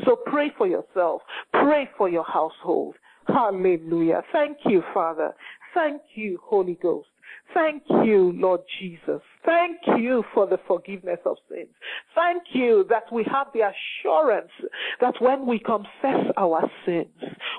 So 0.04 0.16
pray 0.26 0.52
for 0.56 0.66
yourself. 0.66 1.22
Pray 1.52 1.88
for 1.96 2.08
your 2.08 2.24
household. 2.24 2.96
Hallelujah. 3.26 4.22
Thank 4.32 4.58
you, 4.64 4.82
Father. 4.92 5.34
Thank 5.74 6.02
you, 6.14 6.38
Holy 6.42 6.78
Ghost. 6.82 7.08
Thank 7.52 7.82
you, 8.04 8.32
Lord 8.36 8.60
Jesus. 8.78 9.20
Thank 9.44 9.78
you 9.98 10.22
for 10.34 10.46
the 10.46 10.58
forgiveness 10.68 11.18
of 11.26 11.36
sins. 11.48 11.70
Thank 12.14 12.42
you 12.52 12.84
that 12.88 13.12
we 13.12 13.24
have 13.24 13.48
the 13.52 13.60
assurance 13.60 14.52
that 15.00 15.14
when 15.20 15.46
we 15.46 15.58
confess 15.58 16.32
our 16.36 16.62
sins, 16.86 17.08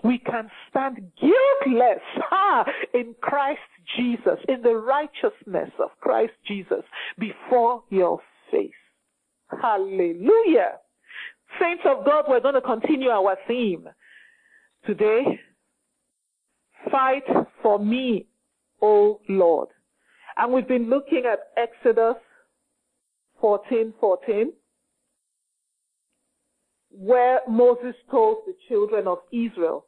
we 0.03 0.17
can 0.19 0.50
stand 0.69 1.12
guiltless 1.19 2.01
ha, 2.29 2.65
in 2.93 3.15
Christ 3.21 3.60
Jesus, 3.98 4.39
in 4.48 4.62
the 4.62 4.75
righteousness 4.75 5.71
of 5.83 5.89
Christ 6.00 6.33
Jesus 6.48 6.83
before 7.19 7.83
your 7.89 8.19
face. 8.50 8.71
Hallelujah. 9.62 10.79
Saints 11.60 11.83
of 11.86 12.05
God, 12.05 12.25
we're 12.29 12.39
going 12.39 12.53
to 12.53 12.62
continue 12.62 13.10
our 13.10 13.36
theme 13.48 13.89
today. 14.86 15.39
Fight 16.89 17.24
for 17.62 17.77
me, 17.77 18.27
O 18.81 19.19
Lord. 19.27 19.67
And 20.38 20.54
we've 20.54 20.68
been 20.68 20.90
looking 20.90 21.24
at 21.32 21.40
Exodus 21.58 22.16
14, 23.40 23.94
14, 24.00 24.54
where 26.92 27.40
Moses 27.48 27.96
told 28.10 28.38
the 28.46 28.54
children 28.68 29.08
of 29.08 29.20
Israel 29.32 29.86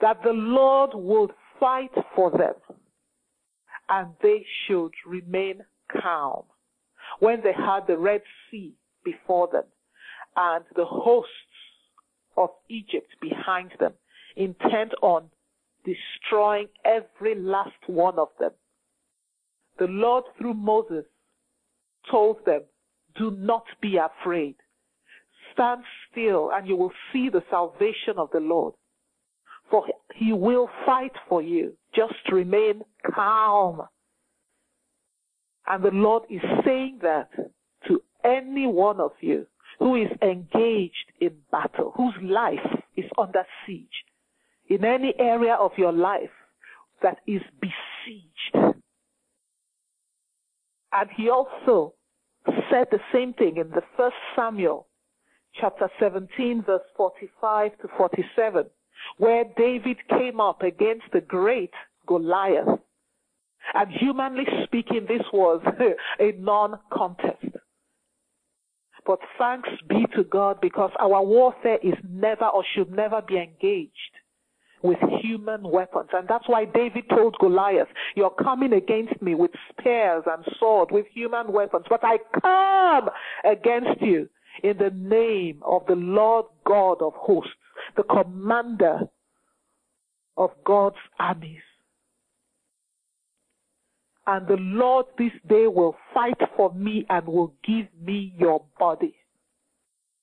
that 0.00 0.22
the 0.22 0.32
Lord 0.32 0.90
would 0.94 1.30
fight 1.58 1.90
for 2.14 2.30
them 2.30 2.54
and 3.88 4.08
they 4.22 4.44
should 4.66 4.92
remain 5.06 5.64
calm 5.90 6.44
when 7.20 7.40
they 7.42 7.52
had 7.52 7.86
the 7.86 7.96
Red 7.96 8.22
Sea 8.50 8.74
before 9.04 9.48
them 9.50 9.64
and 10.36 10.64
the 10.76 10.84
hosts 10.84 11.32
of 12.36 12.50
Egypt 12.68 13.08
behind 13.20 13.72
them, 13.80 13.94
intent 14.36 14.92
on 15.02 15.30
destroying 15.88 16.68
every 16.84 17.34
last 17.34 17.82
one 17.86 18.18
of 18.18 18.28
them. 18.38 18.50
The 19.78 19.86
Lord, 19.86 20.24
through 20.38 20.54
Moses, 20.54 21.04
told 22.10 22.44
them, 22.44 22.62
Do 23.16 23.30
not 23.30 23.64
be 23.80 23.96
afraid. 23.96 24.56
Stand 25.52 25.82
still, 26.10 26.50
and 26.52 26.66
you 26.66 26.76
will 26.76 26.92
see 27.12 27.28
the 27.30 27.42
salvation 27.50 28.14
of 28.16 28.30
the 28.32 28.40
Lord. 28.40 28.74
For 29.70 29.84
he 30.14 30.32
will 30.32 30.68
fight 30.86 31.12
for 31.28 31.42
you. 31.42 31.76
Just 31.94 32.14
remain 32.32 32.82
calm. 33.14 33.82
And 35.66 35.84
the 35.84 35.90
Lord 35.90 36.24
is 36.30 36.40
saying 36.64 37.00
that 37.02 37.28
to 37.86 38.00
any 38.24 38.66
one 38.66 39.00
of 39.00 39.12
you 39.20 39.46
who 39.78 39.94
is 39.94 40.08
engaged 40.22 41.12
in 41.20 41.32
battle, 41.52 41.92
whose 41.96 42.14
life 42.22 42.82
is 42.96 43.04
under 43.18 43.44
siege, 43.66 44.04
in 44.68 44.84
any 44.84 45.14
area 45.18 45.54
of 45.54 45.72
your 45.76 45.92
life 45.92 46.30
that 47.02 47.18
is 47.26 47.42
besieged. 47.60 48.74
And 50.92 51.10
he 51.16 51.28
also 51.28 51.94
said 52.70 52.88
the 52.90 53.00
same 53.12 53.34
thing 53.34 53.56
in 53.56 53.70
the 53.70 53.82
first 53.96 54.16
Samuel 54.34 54.86
chapter 55.60 55.88
17 55.98 56.62
verse 56.64 56.82
45 56.96 57.78
to 57.82 57.88
47 57.96 58.64
where 59.18 59.44
David 59.56 59.96
came 60.08 60.40
up 60.40 60.62
against 60.62 61.04
the 61.12 61.20
great 61.20 61.72
Goliath. 62.06 62.80
And 63.74 63.90
humanly 63.90 64.44
speaking, 64.64 65.06
this 65.06 65.26
was 65.32 65.62
a 66.20 66.32
non-contest. 66.38 67.56
But 69.06 69.18
thanks 69.38 69.68
be 69.88 70.04
to 70.16 70.24
God 70.24 70.60
because 70.60 70.90
our 70.98 71.22
warfare 71.22 71.78
is 71.82 71.94
never 72.08 72.46
or 72.46 72.64
should 72.74 72.90
never 72.90 73.22
be 73.22 73.36
engaged 73.36 73.92
with 74.82 74.98
human 75.20 75.62
weapons. 75.62 76.08
And 76.12 76.28
that's 76.28 76.48
why 76.48 76.64
David 76.64 77.04
told 77.10 77.36
Goliath, 77.40 77.88
you're 78.14 78.30
coming 78.30 78.72
against 78.72 79.20
me 79.20 79.34
with 79.34 79.50
spears 79.70 80.24
and 80.26 80.44
sword, 80.58 80.90
with 80.90 81.06
human 81.12 81.52
weapons, 81.52 81.86
but 81.88 82.00
I 82.02 82.18
come 82.40 83.10
against 83.44 84.00
you 84.00 84.28
in 84.62 84.78
the 84.78 84.90
name 84.90 85.60
of 85.64 85.82
the 85.86 85.94
Lord 85.94 86.46
God 86.66 87.00
of 87.00 87.12
hosts, 87.14 87.52
the 87.96 88.02
commander 88.04 89.00
of 90.36 90.50
God's 90.64 90.96
armies. 91.18 91.62
And 94.26 94.46
the 94.46 94.58
Lord 94.58 95.06
this 95.16 95.32
day 95.48 95.66
will 95.66 95.96
fight 96.12 96.38
for 96.56 96.72
me 96.74 97.06
and 97.08 97.26
will 97.26 97.54
give 97.66 97.86
me 98.00 98.34
your 98.38 98.62
body. 98.78 99.14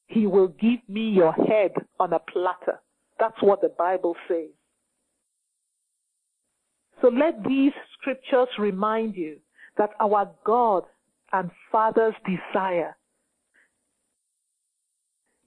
He 0.07 0.27
will 0.27 0.49
give 0.49 0.79
me 0.87 1.09
your 1.09 1.33
head 1.33 1.71
on 1.99 2.13
a 2.13 2.19
platter. 2.19 2.79
That's 3.19 3.41
what 3.41 3.61
the 3.61 3.69
Bible 3.69 4.15
says. 4.27 4.49
So 7.01 7.09
let 7.09 7.43
these 7.43 7.73
scriptures 7.99 8.47
remind 8.57 9.15
you 9.15 9.37
that 9.77 9.91
our 9.99 10.29
God 10.45 10.83
and 11.33 11.51
Father's 11.71 12.15
desire 12.25 12.95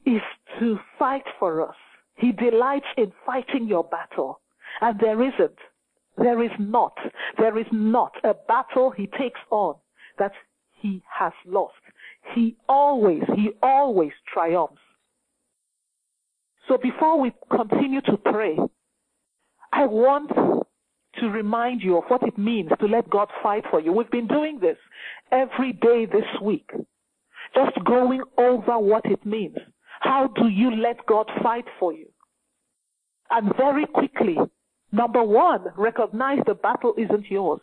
is 0.05 0.23
to 0.61 0.79
fight 0.99 1.25
for 1.39 1.67
us. 1.67 1.75
He 2.17 2.33
delights 2.33 2.87
in 2.97 3.13
fighting 3.25 3.67
your 3.67 3.85
battle. 3.85 4.41
And 4.81 4.99
there 5.01 5.23
isn't, 5.23 5.59
there 6.17 6.43
is 6.43 6.51
not, 6.59 6.97
there 7.39 7.59
is 7.59 7.67
not 7.73 8.13
a 8.25 8.35
battle 8.35 8.91
he 8.91 9.07
takes 9.07 9.41
on 9.51 9.77
that 10.19 10.33
he 10.81 11.03
has 11.19 11.33
lost. 11.47 11.75
He 12.35 12.57
always, 12.69 13.23
he 13.35 13.51
always 13.63 14.13
triumphs. 14.33 14.81
So 16.69 16.77
before 16.77 17.19
we 17.19 17.33
continue 17.51 18.03
to 18.03 18.17
pray, 18.19 18.59
I 19.73 19.87
want 19.87 20.31
to 21.21 21.27
remind 21.27 21.81
you 21.83 21.97
of 21.97 22.05
what 22.09 22.23
it 22.23 22.37
means 22.37 22.71
to 22.79 22.87
let 22.87 23.09
God 23.11 23.29
fight 23.43 23.65
for 23.71 23.81
you. 23.81 23.93
We've 23.93 24.11
been 24.11 24.27
doing 24.27 24.61
this 24.61 24.77
every 25.33 25.73
day 25.73 26.07
this 26.07 26.27
week. 26.43 26.71
Just 27.55 27.85
going 27.85 28.23
over 28.37 28.79
what 28.79 29.07
it 29.07 29.25
means. 29.25 29.57
How 30.01 30.29
do 30.29 30.49
you 30.49 30.71
let 30.77 31.05
God 31.07 31.27
fight 31.43 31.65
for 31.81 31.93
you? 31.93 32.07
And 33.31 33.55
very 33.57 33.87
quickly, 33.87 34.37
number 34.93 35.23
one, 35.23 35.65
recognize 35.77 36.39
the 36.47 36.55
battle 36.55 36.95
isn't 36.97 37.31
yours, 37.31 37.61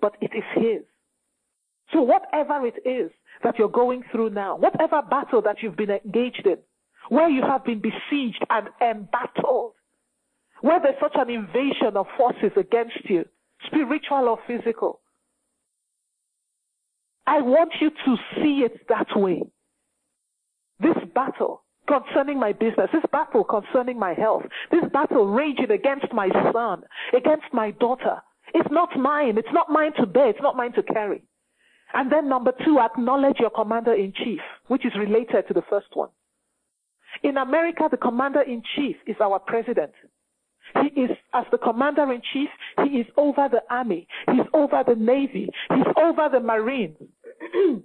but 0.00 0.16
it 0.20 0.30
is 0.34 0.44
His. 0.54 0.82
So 1.92 2.02
whatever 2.02 2.66
it 2.66 2.86
is 2.88 3.10
that 3.44 3.58
you're 3.58 3.68
going 3.68 4.02
through 4.10 4.30
now, 4.30 4.56
whatever 4.56 5.02
battle 5.02 5.42
that 5.42 5.56
you've 5.62 5.76
been 5.76 5.90
engaged 5.90 6.46
in, 6.46 6.56
where 7.08 7.28
you 7.28 7.42
have 7.42 7.64
been 7.64 7.80
besieged 7.80 8.44
and 8.50 8.68
embattled, 8.80 9.72
where 10.60 10.80
there's 10.80 11.00
such 11.00 11.14
an 11.14 11.30
invasion 11.30 11.96
of 11.96 12.06
forces 12.16 12.52
against 12.56 12.98
you, 13.04 13.24
spiritual 13.66 14.28
or 14.28 14.38
physical, 14.46 15.00
I 17.26 17.40
want 17.40 17.72
you 17.80 17.90
to 17.90 18.16
see 18.36 18.64
it 18.64 18.86
that 18.88 19.08
way. 19.16 19.42
This 20.78 20.96
battle 21.14 21.64
concerning 21.88 22.38
my 22.38 22.52
business, 22.52 22.88
this 22.92 23.04
battle 23.10 23.44
concerning 23.44 23.98
my 23.98 24.14
health, 24.14 24.42
this 24.70 24.84
battle 24.92 25.26
raging 25.26 25.70
against 25.70 26.12
my 26.12 26.28
son, 26.52 26.82
against 27.12 27.46
my 27.52 27.70
daughter, 27.72 28.20
it's 28.54 28.70
not 28.70 28.96
mine. 28.96 29.38
It's 29.38 29.52
not 29.52 29.70
mine 29.70 29.92
to 29.98 30.06
bear. 30.06 30.30
It's 30.30 30.40
not 30.40 30.56
mine 30.56 30.72
to 30.72 30.82
carry. 30.82 31.22
And 31.94 32.10
then 32.10 32.28
number 32.28 32.52
two, 32.64 32.78
acknowledge 32.78 33.36
your 33.38 33.50
commander 33.50 33.94
in 33.94 34.12
chief, 34.12 34.40
which 34.68 34.84
is 34.84 34.92
related 34.98 35.46
to 35.48 35.54
the 35.54 35.62
first 35.68 35.88
one. 35.94 36.10
In 37.22 37.36
America, 37.36 37.88
the 37.90 37.96
commander 37.96 38.42
in 38.42 38.62
chief 38.74 38.96
is 39.06 39.16
our 39.20 39.38
president. 39.38 39.92
He 40.82 41.00
is, 41.00 41.10
as 41.32 41.44
the 41.50 41.58
commander 41.58 42.12
in 42.12 42.20
chief, 42.32 42.48
he 42.84 42.98
is 42.98 43.06
over 43.16 43.48
the 43.50 43.62
army. 43.70 44.06
He's 44.30 44.46
over 44.52 44.82
the 44.86 44.96
navy. 44.96 45.48
He's 45.70 45.86
over 45.96 46.28
the 46.30 46.40
marines. 46.40 46.96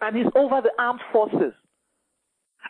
and 0.00 0.16
he's 0.16 0.26
over 0.34 0.60
the 0.62 0.72
armed 0.78 1.00
forces. 1.12 1.52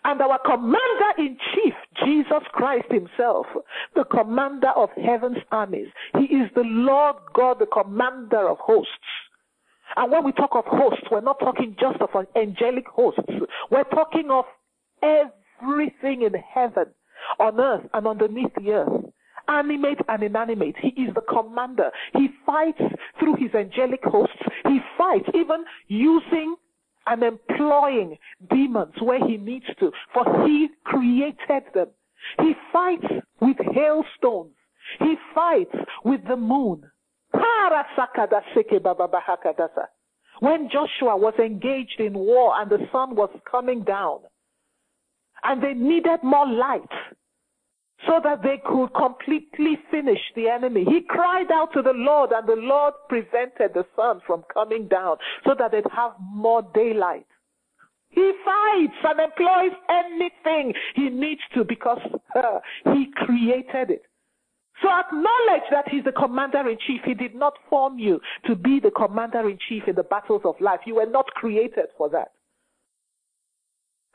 And 0.04 0.20
our 0.20 0.38
commander 0.38 1.12
in 1.18 1.36
chief, 1.54 1.74
Jesus 2.04 2.42
Christ 2.52 2.86
himself, 2.90 3.46
the 3.94 4.04
commander 4.04 4.70
of 4.76 4.88
heaven's 5.04 5.38
armies. 5.50 5.88
He 6.16 6.24
is 6.24 6.50
the 6.54 6.62
Lord 6.64 7.16
God, 7.34 7.58
the 7.58 7.66
commander 7.66 8.48
of 8.48 8.58
hosts. 8.58 8.92
And 9.96 10.10
when 10.10 10.24
we 10.24 10.32
talk 10.32 10.50
of 10.54 10.64
hosts, 10.66 11.02
we're 11.10 11.20
not 11.20 11.40
talking 11.40 11.76
just 11.78 12.00
of 12.00 12.10
an 12.14 12.26
angelic 12.36 12.86
hosts. 12.86 13.20
We're 13.70 13.84
talking 13.84 14.30
of 14.30 14.44
everything 15.62 16.22
in 16.22 16.34
heaven, 16.34 16.86
on 17.38 17.60
earth, 17.60 17.86
and 17.94 18.06
underneath 18.06 18.52
the 18.56 18.70
earth. 18.72 19.04
Animate 19.48 19.98
and 20.08 20.22
inanimate. 20.22 20.76
He 20.80 20.88
is 20.88 21.14
the 21.14 21.22
commander. 21.22 21.90
He 22.12 22.28
fights 22.46 22.80
through 23.18 23.36
his 23.36 23.52
angelic 23.54 24.04
hosts. 24.04 24.36
He 24.64 24.78
fights 24.96 25.28
even 25.34 25.64
using 25.88 26.54
and 27.06 27.22
employing 27.22 28.16
demons 28.50 28.94
where 29.00 29.18
he 29.26 29.36
needs 29.36 29.66
to, 29.80 29.90
for 30.14 30.46
he 30.46 30.68
created 30.84 31.64
them. 31.74 31.88
He 32.38 32.54
fights 32.72 33.06
with 33.40 33.56
hailstones. 33.74 34.54
He 34.98 35.16
fights 35.34 35.74
with 36.04 36.20
the 36.28 36.36
moon. 36.36 36.82
When 40.40 40.68
Joshua 40.70 41.16
was 41.16 41.34
engaged 41.38 42.00
in 42.00 42.14
war 42.14 42.54
and 42.60 42.70
the 42.70 42.86
sun 42.92 43.16
was 43.16 43.30
coming 43.50 43.82
down, 43.82 44.20
and 45.44 45.62
they 45.62 45.74
needed 45.74 46.20
more 46.22 46.46
light, 46.46 46.88
so 48.06 48.20
that 48.22 48.42
they 48.42 48.60
could 48.64 48.88
completely 48.94 49.78
finish 49.90 50.20
the 50.34 50.48
enemy. 50.48 50.84
He 50.84 51.02
cried 51.06 51.50
out 51.52 51.72
to 51.74 51.82
the 51.82 51.92
Lord 51.92 52.30
and 52.32 52.48
the 52.48 52.56
Lord 52.56 52.94
prevented 53.08 53.74
the 53.74 53.84
sun 53.94 54.20
from 54.26 54.44
coming 54.52 54.88
down 54.88 55.16
so 55.44 55.54
that 55.58 55.72
they'd 55.72 55.84
have 55.94 56.12
more 56.20 56.62
daylight. 56.74 57.26
He 58.08 58.32
fights 58.44 58.96
and 59.04 59.20
employs 59.20 59.78
anything 59.88 60.74
he 60.96 61.10
needs 61.10 61.42
to 61.54 61.64
because 61.64 62.00
uh, 62.34 62.58
he 62.92 63.06
created 63.14 63.90
it. 63.90 64.02
So 64.82 64.88
acknowledge 64.88 65.68
that 65.70 65.88
he's 65.90 66.04
the 66.04 66.12
commander 66.12 66.68
in 66.68 66.78
chief. 66.86 67.02
He 67.04 67.14
did 67.14 67.34
not 67.34 67.52
form 67.68 67.98
you 67.98 68.18
to 68.46 68.56
be 68.56 68.80
the 68.80 68.90
commander 68.90 69.48
in 69.48 69.58
chief 69.68 69.84
in 69.86 69.94
the 69.94 70.02
battles 70.02 70.42
of 70.44 70.54
life. 70.58 70.80
You 70.86 70.96
were 70.96 71.06
not 71.06 71.26
created 71.26 71.86
for 71.98 72.08
that. 72.08 72.32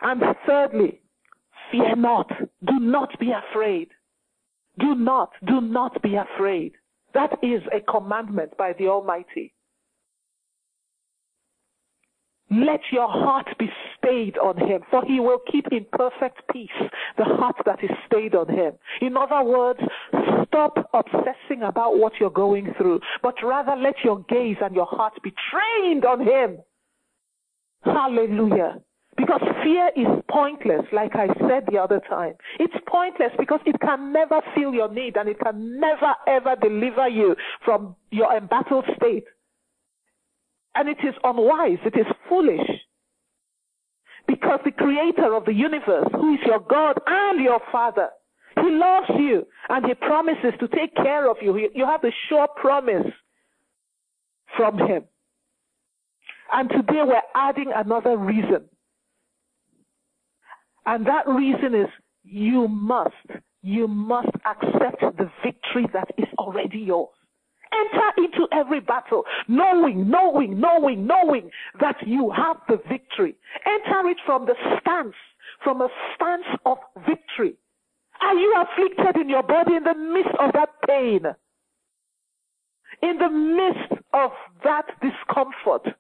And 0.02 0.22
thirdly, 0.46 1.02
fear 1.72 1.96
not. 1.96 2.30
Do 2.64 2.80
not 2.80 3.18
be 3.20 3.32
afraid. 3.32 3.90
Do 4.80 4.96
not, 4.96 5.32
do 5.46 5.62
not 5.62 6.02
be 6.02 6.16
afraid. 6.16 6.74
That 7.14 7.40
is 7.42 7.62
a 7.74 7.80
commandment 7.80 8.58
by 8.58 8.74
the 8.78 8.88
Almighty. 8.88 9.54
Let 12.52 12.82
your 12.92 13.08
heart 13.08 13.48
be 13.58 13.70
stayed 13.98 14.38
on 14.38 14.58
him, 14.58 14.82
for 14.92 15.04
he 15.06 15.20
will 15.20 15.40
keep 15.52 15.66
in 15.72 15.86
perfect 15.92 16.42
peace 16.54 16.70
the 17.18 17.24
heart 17.24 17.56
that 17.66 17.84
is 17.84 17.90
stayed 18.06 18.36
on 18.36 18.48
him. 18.48 18.74
In 19.02 19.18
other 19.18 19.44
words, 19.44 19.80
stop 20.48 20.90
obsessing 20.94 21.64
about 21.64 21.98
what 21.98 22.14
you're 22.20 22.30
going 22.30 22.74
through, 22.78 23.00
but 23.24 23.36
rather 23.44 23.76
let 23.76 23.96
your 24.04 24.24
gaze 24.30 24.58
and 24.62 24.76
your 24.76 24.86
heart 24.86 25.14
be 25.24 25.34
trained 25.52 26.06
on 26.06 26.22
him. 26.22 26.60
Hallelujah. 27.84 28.80
Because 29.18 29.42
fear 29.64 29.92
is 29.96 30.08
pointless, 30.30 30.86
like 30.92 31.16
I 31.16 31.28
said 31.48 31.64
the 31.72 31.78
other 31.78 32.02
time. 32.10 32.34
It's 32.60 32.74
pointless 32.88 33.32
because 33.40 33.62
it 33.66 33.80
can 33.80 34.12
never 34.12 34.42
fill 34.54 34.74
your 34.74 34.92
need 34.92 35.16
and 35.16 35.30
it 35.30 35.40
can 35.40 35.80
never 35.80 36.14
ever 36.28 36.56
deliver 36.62 37.08
you 37.08 37.36
from 37.64 37.96
your 38.12 38.36
embattled 38.36 38.86
state. 38.98 39.24
And 40.76 40.90
it 40.90 40.98
is 41.02 41.16
unwise, 41.24 41.80
it 41.86 41.98
is 41.98 42.06
foolish. 42.28 42.68
Because 44.28 44.60
the 44.66 44.72
creator 44.72 45.34
of 45.34 45.46
the 45.46 45.54
universe, 45.54 46.08
who 46.12 46.34
is 46.34 46.40
your 46.46 46.60
God 46.60 47.00
and 47.08 47.42
your 47.42 47.62
Father, 47.72 48.10
He 48.56 48.70
loves 48.70 49.08
you 49.18 49.48
and 49.70 49.86
He 49.86 49.94
promises 49.94 50.54
to 50.60 50.68
take 50.68 50.94
care 50.96 51.30
of 51.30 51.38
you. 51.42 51.70
You 51.74 51.86
have 51.86 52.04
a 52.04 52.12
sure 52.28 52.48
promise 52.48 53.08
from 54.58 54.78
Him. 54.78 55.06
And 56.52 56.70
today 56.70 57.02
we're 57.04 57.22
adding 57.34 57.72
another 57.74 58.18
reason. 58.18 58.66
And 60.86 61.06
that 61.08 61.28
reason 61.28 61.74
is 61.74 61.88
you 62.24 62.68
must, 62.68 63.14
you 63.62 63.88
must 63.88 64.30
accept 64.46 65.02
the 65.02 65.30
victory 65.44 65.88
that 65.94 66.10
is 66.18 66.28
already 66.38 66.80
yours. 66.80 67.10
Enter 67.74 68.12
into 68.18 68.48
every 68.52 68.80
battle 68.80 69.24
knowing, 69.48 70.10
knowing, 70.10 70.60
knowing, 70.60 71.08
knowing 71.08 71.50
that 71.80 71.96
you 72.06 72.32
have 72.32 72.58
the 72.68 72.80
victory. 72.90 73.36
Enter 73.66 74.10
it 74.10 74.18
from 74.26 74.46
the 74.46 74.56
stance, 74.80 75.16
from 75.64 75.82
a 75.82 75.90
stance 76.16 76.46
of 76.66 76.78
victory. 77.08 77.56
Are 78.22 78.36
you 78.36 78.56
afflicted 78.62 79.22
in 79.22 79.30
your 79.30 79.44
body 79.44 79.76
in 79.76 79.84
the 79.84 79.94
midst 79.94 80.36
of 80.40 80.54
that 80.54 80.70
pain? 80.88 81.22
In 83.02 83.18
the 83.18 83.30
midst 83.30 84.04
of 84.14 84.32
that 84.64 84.86
discomfort? 85.02 85.96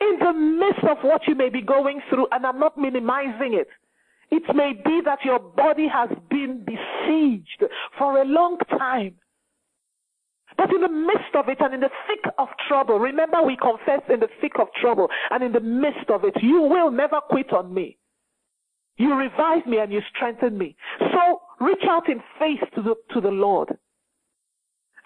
In 0.00 0.18
the 0.20 0.32
midst 0.32 0.84
of 0.84 0.98
what 1.02 1.22
you 1.26 1.34
may 1.34 1.48
be 1.48 1.62
going 1.62 2.00
through, 2.08 2.28
and 2.30 2.46
I'm 2.46 2.58
not 2.58 2.78
minimizing 2.78 3.54
it. 3.54 3.68
It 4.30 4.42
may 4.54 4.72
be 4.72 5.00
that 5.04 5.24
your 5.24 5.38
body 5.38 5.88
has 5.88 6.10
been 6.30 6.64
besieged 6.64 7.64
for 7.96 8.20
a 8.20 8.24
long 8.24 8.58
time. 8.78 9.14
But 10.56 10.74
in 10.74 10.80
the 10.80 10.88
midst 10.88 11.34
of 11.34 11.48
it 11.48 11.58
and 11.60 11.72
in 11.72 11.80
the 11.80 11.90
thick 12.06 12.32
of 12.36 12.48
trouble, 12.68 12.98
remember 12.98 13.42
we 13.42 13.56
confess 13.56 14.02
in 14.12 14.20
the 14.20 14.28
thick 14.40 14.58
of 14.60 14.68
trouble 14.80 15.08
and 15.30 15.42
in 15.42 15.52
the 15.52 15.60
midst 15.60 16.10
of 16.10 16.24
it, 16.24 16.34
you 16.42 16.62
will 16.62 16.90
never 16.90 17.20
quit 17.20 17.52
on 17.52 17.72
me. 17.72 17.96
You 18.96 19.14
revive 19.14 19.66
me 19.66 19.78
and 19.78 19.92
you 19.92 20.00
strengthen 20.14 20.58
me. 20.58 20.74
So 20.98 21.40
reach 21.60 21.84
out 21.88 22.08
in 22.08 22.20
faith 22.38 22.60
to 22.74 22.82
the, 22.82 22.96
to 23.14 23.20
the 23.20 23.30
Lord. 23.30 23.68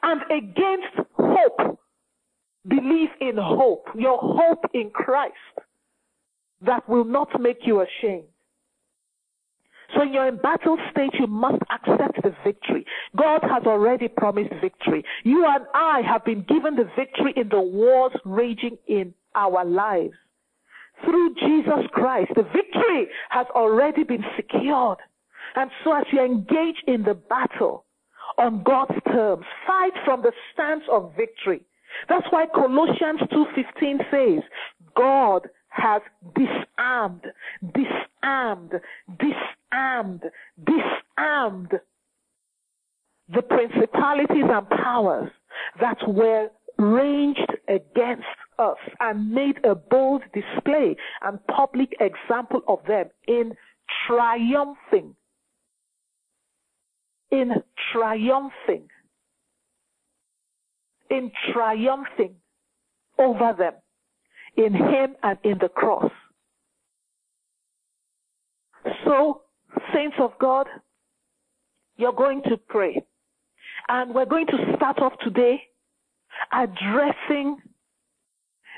And 0.02 0.22
against 0.30 1.08
hope, 1.14 1.78
believe 2.66 3.10
in 3.20 3.36
hope, 3.36 3.88
your 3.94 4.18
hope 4.18 4.64
in 4.74 4.90
Christ 4.90 5.34
that 6.64 6.88
will 6.88 7.04
not 7.04 7.40
make 7.40 7.58
you 7.64 7.82
ashamed. 7.82 8.24
So 9.94 10.02
in 10.02 10.12
your 10.12 10.28
embattled 10.28 10.80
state, 10.90 11.12
you 11.18 11.26
must 11.26 11.62
accept 11.70 12.22
the 12.22 12.34
victory. 12.44 12.86
God 13.16 13.42
has 13.42 13.64
already 13.66 14.08
promised 14.08 14.54
victory. 14.60 15.04
You 15.22 15.44
and 15.46 15.66
I 15.74 16.00
have 16.06 16.24
been 16.24 16.44
given 16.48 16.76
the 16.76 16.88
victory 16.96 17.34
in 17.36 17.48
the 17.50 17.60
wars 17.60 18.12
raging 18.24 18.78
in 18.86 19.12
our 19.34 19.64
lives. 19.64 20.14
Through 21.04 21.34
Jesus 21.34 21.86
Christ, 21.92 22.30
the 22.34 22.42
victory 22.42 23.08
has 23.30 23.46
already 23.54 24.04
been 24.04 24.24
secured. 24.36 24.98
And 25.56 25.70
so 25.84 25.92
as 25.92 26.04
you 26.12 26.24
engage 26.24 26.76
in 26.86 27.02
the 27.02 27.14
battle 27.14 27.84
on 28.38 28.62
God's 28.62 28.94
terms, 29.08 29.44
fight 29.66 29.92
from 30.04 30.22
the 30.22 30.32
stance 30.54 30.84
of 30.90 31.12
victory. 31.16 31.60
That's 32.08 32.26
why 32.30 32.46
Colossians 32.54 33.20
2.15 33.30 34.10
says, 34.10 34.42
God 34.96 35.48
has 35.68 36.02
disarmed, 36.34 37.24
disarmed, 37.74 38.72
disarmed, 39.18 40.22
disarmed 40.64 41.72
the 43.34 43.42
principalities 43.42 44.44
and 44.48 44.68
powers 44.68 45.30
that 45.80 45.96
were 46.06 46.48
ranged 46.78 47.52
against 47.68 48.24
us 48.58 48.76
and 49.00 49.30
made 49.30 49.64
a 49.64 49.74
bold 49.74 50.22
display 50.34 50.96
and 51.22 51.38
public 51.46 51.94
example 52.00 52.62
of 52.68 52.80
them 52.86 53.06
in 53.26 53.54
triumphing. 54.06 55.14
In 57.30 57.52
triumphing. 57.92 58.88
In 61.12 61.30
triumphing 61.52 62.36
over 63.18 63.54
them 63.56 63.74
in 64.56 64.74
Him 64.74 65.14
and 65.22 65.38
in 65.44 65.58
the 65.60 65.68
cross. 65.68 66.10
So, 69.04 69.42
saints 69.94 70.16
of 70.18 70.32
God, 70.40 70.66
you're 71.96 72.12
going 72.12 72.42
to 72.44 72.56
pray. 72.56 73.02
And 73.88 74.14
we're 74.14 74.26
going 74.26 74.46
to 74.46 74.74
start 74.76 74.98
off 75.00 75.12
today 75.22 75.62
addressing 76.52 77.58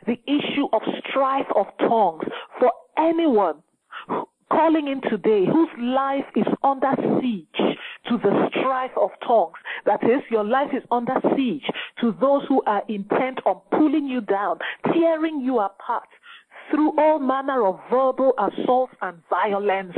the 0.07 0.19
issue 0.27 0.67
of 0.73 0.83
strife 1.09 1.47
of 1.55 1.67
tongues 1.79 2.25
for 2.59 2.73
anyone 2.99 3.63
calling 4.51 4.89
in 4.89 5.01
today 5.11 5.47
whose 5.47 5.69
life 5.79 6.25
is 6.37 6.47
under 6.63 6.93
siege 7.21 7.74
to 8.09 8.19
the 8.19 8.49
strife 8.51 8.91
of 9.01 9.11
tongues. 9.27 9.57
That 9.87 10.03
is, 10.05 10.23
your 10.31 10.45
life 10.45 10.71
is 10.77 10.83
under 10.91 11.15
siege 11.37 11.65
to 12.01 12.15
those 12.21 12.43
who 12.49 12.63
are 12.67 12.83
intent 12.89 13.41
on 13.47 13.61
pulling 13.71 14.07
you 14.07 14.21
down, 14.21 14.59
tearing 14.93 15.41
you 15.41 15.61
apart 15.61 16.09
through 16.71 16.99
all 16.99 17.19
manner 17.19 17.67
of 17.67 17.79
verbal 17.91 18.33
assault 18.39 18.91
and 19.03 19.19
violence. 19.29 19.97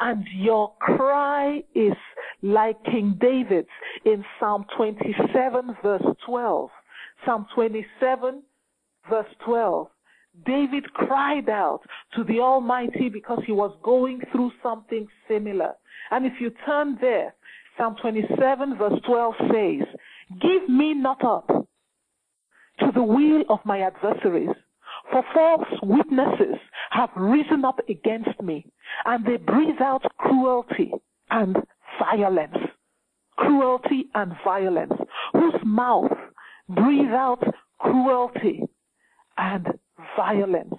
And 0.00 0.24
your 0.34 0.72
cry 0.80 1.62
is 1.74 1.94
like 2.42 2.82
King 2.84 3.16
David's 3.20 3.68
in 4.04 4.24
Psalm 4.38 4.64
27 4.76 5.76
verse 5.82 6.02
12. 6.26 6.70
Psalm 7.24 7.46
27 7.54 8.42
verse 9.08 9.26
12. 9.44 9.88
David 10.46 10.92
cried 10.94 11.48
out 11.50 11.80
to 12.16 12.24
the 12.24 12.40
Almighty 12.40 13.10
because 13.10 13.42
he 13.46 13.52
was 13.52 13.76
going 13.82 14.20
through 14.32 14.50
something 14.62 15.06
similar. 15.28 15.72
And 16.10 16.24
if 16.24 16.32
you 16.40 16.50
turn 16.64 16.96
there, 17.00 17.34
Psalm 17.82 17.96
27 18.00 18.78
verse 18.78 19.00
12 19.04 19.34
says, 19.40 19.88
Give 20.40 20.68
me 20.68 20.94
not 20.94 21.24
up 21.24 21.48
to 21.48 22.92
the 22.94 23.02
will 23.02 23.42
of 23.48 23.58
my 23.64 23.80
adversaries, 23.80 24.54
for 25.10 25.24
false 25.34 25.66
witnesses 25.82 26.58
have 26.92 27.08
risen 27.16 27.64
up 27.64 27.80
against 27.88 28.40
me, 28.40 28.64
and 29.04 29.26
they 29.26 29.36
breathe 29.36 29.80
out 29.80 30.04
cruelty 30.18 30.92
and 31.32 31.56
violence. 31.98 32.56
Cruelty 33.36 34.04
and 34.14 34.32
violence, 34.44 34.92
whose 35.32 35.60
mouth 35.64 36.12
breathe 36.68 37.10
out 37.10 37.42
cruelty 37.80 38.62
and 39.36 39.66
violence. 40.16 40.74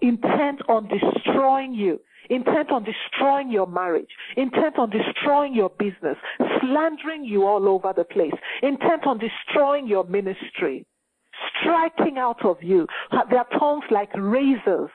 Intent 0.00 0.62
on 0.68 0.88
destroying 0.88 1.72
you, 1.72 2.00
intent 2.30 2.70
on 2.70 2.84
destroying 2.84 3.50
your 3.50 3.66
marriage, 3.66 4.08
intent 4.36 4.78
on 4.78 4.88
destroying 4.88 5.54
your 5.54 5.70
business, 5.70 6.16
slandering 6.60 7.24
you 7.24 7.44
all 7.46 7.68
over 7.68 7.92
the 7.94 8.04
place, 8.04 8.32
intent 8.62 9.06
on 9.06 9.18
destroying 9.18 9.86
your 9.86 10.04
ministry, 10.04 10.86
striking 11.60 12.16
out 12.16 12.42
of 12.44 12.56
you. 12.62 12.86
Their 13.30 13.44
tongues 13.58 13.84
like 13.90 14.10
razors, 14.14 14.90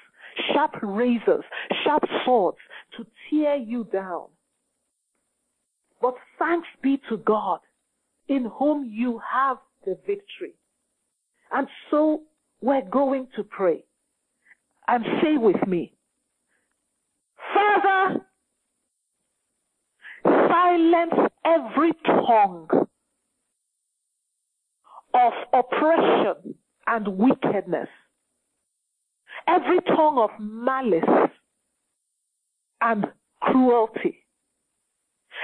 sharp 0.53 0.75
razors, 0.81 1.43
sharp 1.83 2.03
swords 2.23 2.57
to 2.97 3.05
tear 3.29 3.55
you 3.55 3.83
down. 3.91 4.27
But 6.01 6.15
thanks 6.39 6.67
be 6.81 6.99
to 7.09 7.17
God 7.17 7.59
in 8.27 8.45
whom 8.57 8.89
you 8.91 9.21
have 9.33 9.57
the 9.85 9.97
victory. 10.07 10.55
And 11.51 11.67
so 11.91 12.21
we're 12.61 12.87
going 12.89 13.27
to 13.35 13.43
pray. 13.43 13.83
And 14.87 15.03
say 15.21 15.37
with 15.37 15.67
me, 15.67 15.94
Father, 17.53 18.21
silence 20.23 21.31
every 21.45 21.91
tongue 22.05 22.67
of 25.13 25.33
oppression 25.53 26.55
and 26.87 27.07
wickedness, 27.07 27.87
every 29.47 29.79
tongue 29.81 30.17
of 30.17 30.29
malice 30.39 31.29
and 32.81 33.05
cruelty, 33.41 34.25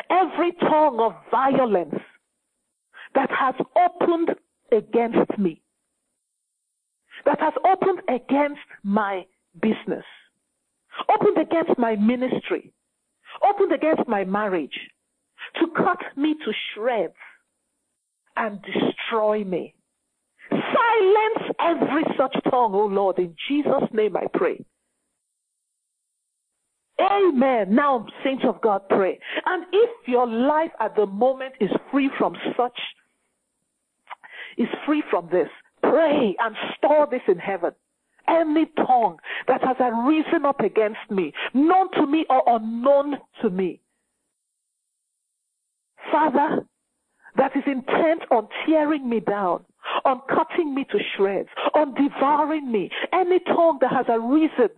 every 0.09 0.51
tongue 0.53 0.99
of 0.99 1.13
violence 1.29 1.95
that 3.15 3.29
has 3.31 3.55
opened 3.75 4.29
against 4.71 5.37
me, 5.37 5.61
that 7.25 7.39
has 7.39 7.53
opened 7.65 8.01
against 8.09 8.61
my 8.83 9.25
business, 9.61 10.05
opened 11.09 11.37
against 11.37 11.77
my 11.77 11.95
ministry, 11.95 12.73
opened 13.43 13.71
against 13.71 14.07
my 14.07 14.23
marriage, 14.23 14.77
to 15.59 15.67
cut 15.75 15.99
me 16.15 16.35
to 16.45 16.51
shreds 16.73 17.13
and 18.35 18.59
destroy 18.61 19.43
me. 19.43 19.75
Silence 20.49 21.55
every 21.59 22.03
such 22.17 22.35
tongue, 22.49 22.73
O 22.73 22.85
Lord. 22.85 23.17
In 23.19 23.35
Jesus' 23.47 23.89
name 23.93 24.17
I 24.17 24.25
pray. 24.33 24.63
Amen. 26.99 27.73
Now, 27.73 28.05
saints 28.23 28.43
of 28.47 28.61
God, 28.61 28.81
pray. 28.89 29.19
And 29.45 29.65
if 29.71 29.89
your 30.07 30.27
life 30.27 30.71
at 30.79 30.95
the 30.95 31.05
moment 31.05 31.53
is 31.59 31.69
free 31.91 32.09
from 32.17 32.35
such, 32.57 32.77
is 34.57 34.67
free 34.85 35.03
from 35.09 35.29
this, 35.31 35.47
pray 35.81 36.35
and 36.39 36.55
store 36.77 37.07
this 37.09 37.21
in 37.27 37.37
heaven. 37.39 37.71
Any 38.31 38.65
tongue 38.77 39.17
that 39.47 39.61
has 39.61 39.75
arisen 39.79 40.45
up 40.45 40.61
against 40.61 41.09
me, 41.09 41.33
known 41.53 41.91
to 41.93 42.07
me 42.07 42.25
or 42.29 42.43
unknown 42.47 43.17
to 43.41 43.49
me, 43.49 43.81
Father, 46.11 46.65
that 47.37 47.55
is 47.55 47.63
intent 47.65 48.23
on 48.31 48.47
tearing 48.65 49.07
me 49.09 49.19
down, 49.19 49.63
on 50.05 50.21
cutting 50.29 50.73
me 50.73 50.85
to 50.91 50.99
shreds, 51.15 51.49
on 51.75 51.93
devouring 51.93 52.71
me, 52.71 52.89
any 53.13 53.39
tongue 53.39 53.77
that 53.81 53.91
has 53.91 54.05
arisen 54.09 54.69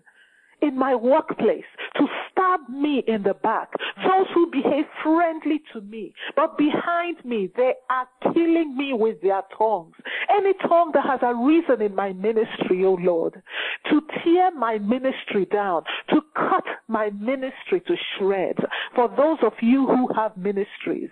in 0.61 0.77
my 0.77 0.95
workplace 0.95 1.65
to 1.97 2.07
stab 2.43 2.69
me 2.69 3.03
in 3.08 3.23
the 3.23 3.34
back. 3.34 3.71
Those 3.97 4.27
who 4.34 4.49
behave 4.51 4.86
friendly 5.03 5.62
to 5.73 5.82
me, 5.82 6.13
but 6.36 6.58
behind 6.58 7.23
me, 7.25 7.49
they 7.56 7.73
are 7.89 8.08
killing 8.34 8.75
me 8.77 8.93
with 8.93 9.21
their 9.21 9.41
tongues. 9.58 9.95
Any 10.29 10.53
tongue 10.67 10.91
that 10.93 11.06
has 11.06 11.19
arisen 11.21 11.82
in 11.82 11.95
my 11.95 12.13
ministry, 12.13 12.84
O 12.86 12.89
oh 12.89 12.97
Lord, 13.01 13.41
to 13.89 14.01
tear 14.23 14.51
my 14.51 14.77
ministry 14.77 15.45
down, 15.51 15.84
to 16.10 16.21
cut 16.36 16.63
my 16.88 17.10
ministry 17.12 17.82
to 17.88 17.95
shreds. 18.17 18.60
For 18.95 19.10
those 19.10 19.38
of 19.43 19.53
you 19.62 19.88
who 19.88 20.10
have 20.15 20.36
ministries, 20.38 21.10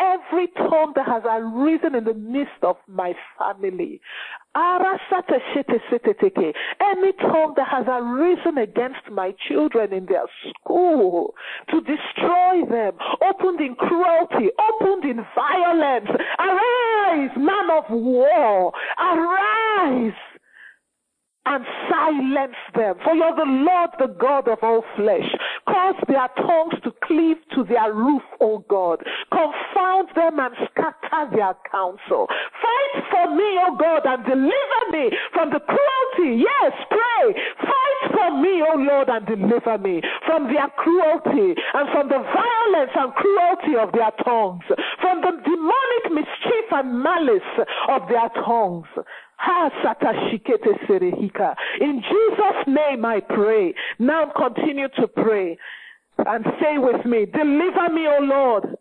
every 0.00 0.48
tongue 0.56 0.92
that 0.96 1.06
has 1.06 1.22
arisen 1.26 1.94
in 1.94 2.04
the 2.04 2.14
midst 2.14 2.62
of 2.62 2.76
my 2.86 3.14
family, 3.38 4.00
any 6.80 7.12
tongue 7.12 7.54
that 7.56 7.68
has 7.70 7.86
arisen 7.88 8.58
against 8.58 9.10
my 9.10 9.34
children 9.48 9.92
in 9.92 10.06
their 10.06 10.26
school 10.50 11.34
to 11.70 11.80
destroy 11.80 12.64
them, 12.68 12.94
opened 13.22 13.60
in 13.60 13.74
cruelty, 13.74 14.50
opened 14.58 15.04
in 15.04 15.24
violence, 15.34 16.08
arise, 16.38 17.30
man 17.36 17.70
of 17.70 17.84
war, 17.90 18.72
arise 18.98 20.12
and 21.48 21.64
silence 21.88 22.60
them. 22.76 22.96
For 23.02 23.14
you're 23.14 23.34
the 23.34 23.48
Lord, 23.48 23.90
the 23.98 24.12
God 24.20 24.48
of 24.48 24.58
all 24.62 24.84
flesh. 24.96 25.28
Cause 25.66 25.96
their 26.06 26.28
tongues 26.36 26.76
to 26.84 26.92
cleave 27.04 27.38
to 27.54 27.64
their 27.64 27.92
roof, 27.92 28.22
O 28.40 28.64
God. 28.68 29.00
Confound 29.32 30.08
them 30.14 30.38
and 30.38 30.54
scatter 30.68 31.24
their 31.32 31.56
counsel. 31.70 32.28
Fight 32.28 32.94
for 33.10 33.34
me, 33.34 33.48
O 33.64 33.76
God, 33.80 34.04
and 34.04 34.24
deliver 34.24 34.82
me 34.92 35.10
from 35.32 35.50
the 35.50 35.60
cruelty. 35.60 36.44
Yes, 36.44 36.72
pray. 36.90 37.34
Fight 37.64 38.00
for 38.12 38.30
me, 38.42 38.62
O 38.62 38.76
Lord, 38.76 39.08
and 39.08 39.24
deliver 39.26 39.78
me 39.78 40.02
from 40.26 40.52
their 40.52 40.68
cruelty 40.76 41.56
and 41.74 41.88
from 41.92 42.08
the 42.08 42.20
violence 42.20 42.92
and 42.94 43.12
cruelty 43.14 43.74
of 43.80 43.92
their 43.92 44.12
tongues, 44.24 44.64
from 45.00 45.20
the 45.20 45.32
demonic 45.32 46.04
mischief 46.12 46.66
and 46.72 47.02
malice 47.02 47.52
of 47.88 48.02
their 48.08 48.28
tongues. 48.44 48.88
In 51.80 52.02
Jesus' 52.02 52.66
name 52.66 53.04
I 53.04 53.20
pray. 53.20 53.74
Now 53.98 54.32
continue 54.36 54.88
to 55.00 55.08
pray 55.08 55.56
and 56.18 56.44
say 56.60 56.78
with 56.78 57.04
me, 57.06 57.26
deliver 57.26 57.92
me, 57.92 58.06
O 58.08 58.18
Lord, 58.20 58.76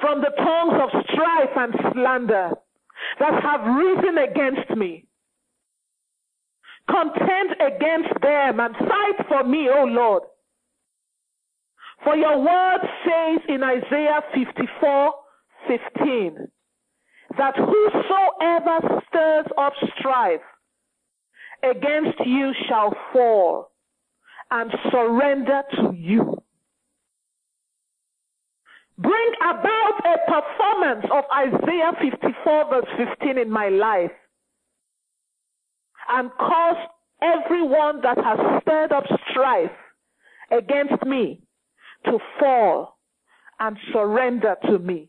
from 0.00 0.20
the 0.20 0.30
tongues 0.36 0.80
of 0.82 1.04
strife 1.12 1.56
and 1.56 1.74
slander 1.92 2.50
that 3.20 3.42
have 3.42 3.60
risen 3.76 4.18
against 4.18 4.70
me. 4.76 5.04
Contend 6.88 7.56
against 7.60 8.20
them 8.20 8.60
and 8.60 8.74
fight 8.76 9.26
for 9.28 9.44
me, 9.44 9.68
O 9.68 9.84
Lord. 9.84 10.22
For 12.02 12.16
your 12.16 12.38
word 12.38 12.80
says 13.04 13.40
in 13.48 13.62
Isaiah 13.62 14.20
54, 14.34 15.12
15, 15.66 16.48
that 17.38 17.56
whosoever 17.56 19.02
stirs 19.08 19.46
up 19.58 19.72
strife 19.98 20.40
against 21.62 22.18
you 22.24 22.52
shall 22.68 22.94
fall 23.12 23.70
and 24.50 24.70
surrender 24.90 25.62
to 25.76 25.92
you. 25.94 26.36
Bring 28.98 29.32
about 29.40 30.00
a 30.04 30.30
performance 30.30 31.06
of 31.12 31.24
Isaiah 31.36 31.92
54 32.00 32.70
verse 32.70 33.08
15 33.18 33.38
in 33.38 33.50
my 33.50 33.68
life 33.68 34.12
and 36.08 36.30
cause 36.38 36.76
everyone 37.22 38.00
that 38.02 38.18
has 38.18 38.62
stirred 38.62 38.92
up 38.92 39.04
strife 39.30 39.70
against 40.50 41.04
me 41.04 41.40
to 42.04 42.18
fall 42.38 42.98
and 43.58 43.76
surrender 43.92 44.56
to 44.66 44.78
me. 44.78 45.08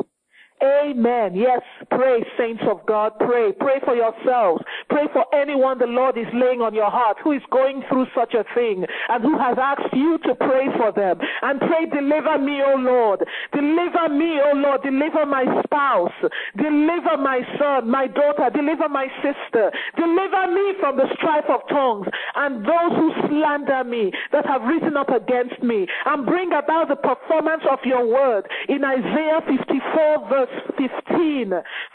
Amen. 0.61 1.33
Yes, 1.33 1.61
pray, 1.89 2.21
saints 2.37 2.61
of 2.69 2.85
God. 2.85 3.13
Pray. 3.17 3.51
Pray 3.51 3.81
for 3.83 3.95
yourselves. 3.95 4.61
Pray 4.89 5.09
for 5.11 5.25
anyone 5.33 5.79
the 5.79 5.89
Lord 5.89 6.17
is 6.17 6.29
laying 6.33 6.61
on 6.61 6.75
your 6.75 6.91
heart 6.91 7.17
who 7.23 7.31
is 7.31 7.41
going 7.49 7.81
through 7.89 8.05
such 8.13 8.35
a 8.37 8.45
thing 8.53 8.85
and 9.09 9.23
who 9.23 9.37
has 9.41 9.57
asked 9.57 9.89
you 9.93 10.19
to 10.29 10.35
pray 10.35 10.69
for 10.77 10.93
them. 10.93 11.17
And 11.41 11.57
pray, 11.59 11.89
deliver 11.89 12.37
me, 12.37 12.61
O 12.61 12.77
Lord. 12.77 13.25
Deliver 13.53 14.13
me, 14.13 14.37
O 14.37 14.53
Lord. 14.53 14.85
Deliver 14.85 15.25
my 15.25 15.49
spouse. 15.65 16.13
Deliver 16.53 17.17
my 17.17 17.41
son, 17.57 17.89
my 17.89 18.05
daughter. 18.05 18.53
Deliver 18.53 18.85
my 18.85 19.09
sister. 19.25 19.73
Deliver 19.97 20.43
me 20.53 20.77
from 20.77 20.97
the 20.97 21.09
strife 21.17 21.49
of 21.49 21.65
tongues 21.73 22.05
and 22.37 22.61
those 22.61 22.93
who 23.01 23.09
slander 23.33 23.83
me 23.83 24.13
that 24.31 24.45
have 24.45 24.61
risen 24.69 24.93
up 24.93 25.09
against 25.09 25.57
me. 25.65 25.87
And 26.05 26.21
bring 26.25 26.53
about 26.53 26.85
the 26.85 27.01
performance 27.01 27.65
of 27.65 27.79
your 27.81 28.05
word 28.05 28.45
in 28.69 28.85
Isaiah 28.85 29.41
54 29.49 30.29
verse 30.29 30.50
15, 30.77 31.53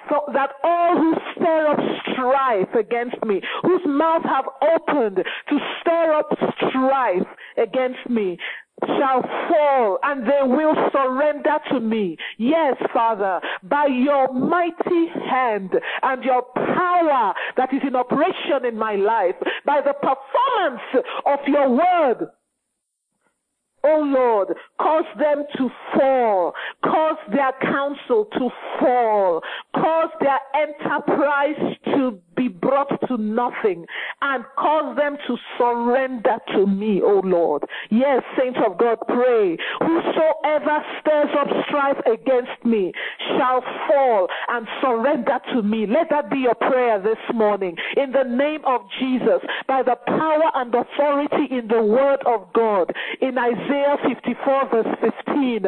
so 0.09 0.21
that 0.33 0.51
all 0.63 0.97
who 0.97 1.15
stir 1.35 1.67
up 1.69 1.79
strife 2.13 2.75
against 2.79 3.23
me, 3.25 3.41
whose 3.63 3.83
mouth 3.87 4.23
have 4.25 4.47
opened 4.63 5.17
to 5.17 5.59
stir 5.81 6.13
up 6.13 6.29
strife 6.69 7.27
against 7.57 8.09
me, 8.09 8.39
shall 8.85 9.23
fall 9.49 9.99
and 10.03 10.27
they 10.27 10.43
will 10.43 10.75
surrender 10.93 11.59
to 11.71 11.81
me. 11.81 12.17
Yes, 12.39 12.77
Father, 12.93 13.41
by 13.63 13.87
your 13.87 14.33
mighty 14.33 15.09
hand 15.31 15.71
and 16.03 16.23
your 16.23 16.43
power 16.55 17.35
that 17.57 17.73
is 17.73 17.81
in 17.87 17.97
operation 17.97 18.67
in 18.67 18.77
my 18.77 18.97
life, 18.97 19.37
by 19.65 19.81
the 19.81 19.95
performance 19.95 21.07
of 21.25 21.39
your 21.47 21.71
word, 21.71 22.29
Oh 23.89 24.03
Lord, 24.03 24.49
cause 24.81 25.05
them 25.17 25.45
to 25.59 25.71
fall. 25.95 26.53
Cause 26.83 27.19
their 27.31 27.53
counsel 27.63 28.25
to 28.33 28.51
fall. 28.81 29.41
Cause 29.77 30.11
their 30.21 30.41
enterprise 30.57 31.55
to 31.95 32.19
be 32.37 32.49
brought 32.49 32.89
to 33.09 33.17
nothing 33.17 33.87
and 34.21 34.45
cause 34.59 34.97
them 34.97 35.17
to 35.27 35.37
surrender 35.59 36.37
to 36.55 36.67
me, 36.67 37.01
O 37.03 37.21
Lord. 37.25 37.65
Yes, 37.91 38.23
saints 38.39 38.59
of 38.67 38.79
God, 38.79 38.99
pray. 39.09 39.57
Whosoever 39.81 40.85
stirs 41.01 41.31
up 41.39 41.49
strife 41.69 41.99
against 42.07 42.65
me 42.65 42.93
shall 43.39 43.63
fall 43.89 44.29
and 44.49 44.67
surrender 44.81 45.39
to 45.55 45.63
me. 45.63 45.87
Let 45.87 46.11
that 46.11 46.31
be 46.31 46.39
your 46.39 46.55
prayer 46.55 47.01
this 47.01 47.19
morning. 47.35 47.77
In 47.97 48.13
the 48.13 48.25
name 48.25 48.61
of 48.67 48.83
Jesus, 49.01 49.41
by 49.67 49.83
the 49.83 49.97
power 50.07 50.51
and 50.55 50.75
authority 50.75 51.47
in 51.51 51.69
the 51.69 51.83
word 51.83 52.21
of 52.27 52.53
God. 52.53 52.93
In 53.21 53.39
Isaiah 53.39 53.97
54 54.07 54.69
verse 54.71 54.97
15. 55.01 55.67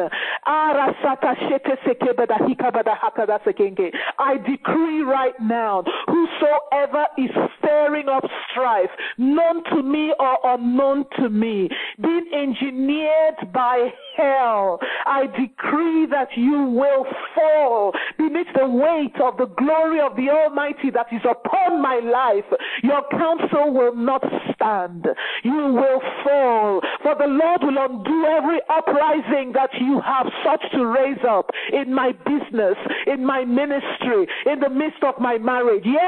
I 4.19 4.37
decree 4.45 5.01
right 5.01 5.33
now, 5.41 5.83
whosoever 6.09 7.05
is 7.17 7.29
stirring 7.57 8.09
up 8.09 8.23
strife, 8.51 8.89
known 9.17 9.63
to 9.65 9.83
me 9.83 10.13
or 10.19 10.37
unknown 10.43 11.05
to 11.17 11.29
me, 11.29 11.69
being 12.01 12.25
engineered 12.33 13.53
by 13.53 13.89
hell, 14.15 14.79
I 15.05 15.27
decree 15.27 16.07
that 16.11 16.29
you 16.35 16.63
will 16.63 17.05
fall 17.35 17.93
beneath 18.17 18.51
the 18.55 18.67
weight 18.67 19.15
of 19.21 19.37
the 19.37 19.47
glory 19.57 19.99
of 19.99 20.15
the 20.15 20.29
Almighty 20.29 20.89
that 20.93 21.07
is 21.11 21.21
upon 21.29 21.81
my 21.81 21.99
life. 21.99 22.45
Your 22.83 23.03
counsel 23.11 23.73
will 23.73 23.95
not 23.95 24.23
stand. 24.53 25.07
You 25.43 25.73
will 25.73 26.01
fall. 26.23 26.81
For 27.03 27.15
the 27.15 27.27
Lord 27.27 27.61
will 27.63 27.77
undo 27.77 28.25
every 28.25 28.59
uprising 28.69 29.53
that 29.53 29.69
you 29.79 30.01
have 30.01 30.27
sought 30.43 30.61
to 30.73 30.85
raise 30.85 31.23
up 31.27 31.49
in 31.71 31.93
my 31.93 32.11
business, 32.25 32.75
in 33.07 33.25
my 33.25 33.45
ministry, 33.45 34.27
in 34.45 34.59
the 34.59 34.69
midst 34.69 35.03
of 35.03 35.19
my 35.19 35.37
marriage. 35.37 35.83
Yes, 35.85 35.98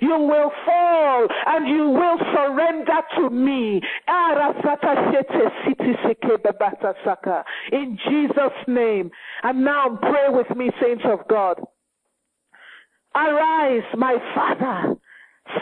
you 0.00 0.18
will 0.18 0.50
fall 0.64 1.26
and 1.46 1.68
you 1.68 1.88
will 1.88 2.18
surrender 2.34 3.00
to 3.16 3.30
me. 3.30 3.80
In 7.72 7.98
Jesus' 8.08 8.68
name. 8.68 9.10
And 9.42 9.64
now 9.64 9.98
pray 10.00 10.28
with 10.28 10.56
me, 10.56 10.70
saints 10.80 11.04
of 11.06 11.26
God. 11.28 11.60
Arise, 13.14 13.84
my 13.96 14.16
Father. 14.34 14.96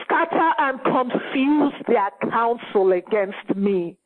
Scatter 0.05 0.51
and 0.59 0.81
confuse 0.83 1.75
their 1.87 2.11
counsel 2.31 2.93
against 2.93 3.55
me. 3.55 3.97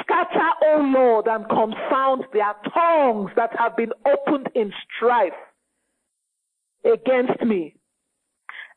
Scatter, 0.00 0.50
O 0.66 0.92
Lord, 0.94 1.26
and 1.26 1.48
confound 1.48 2.24
their 2.32 2.54
tongues 2.72 3.30
that 3.36 3.50
have 3.58 3.76
been 3.76 3.92
opened 4.06 4.48
in 4.54 4.72
strife 4.96 5.32
against 6.84 7.42
me. 7.42 7.76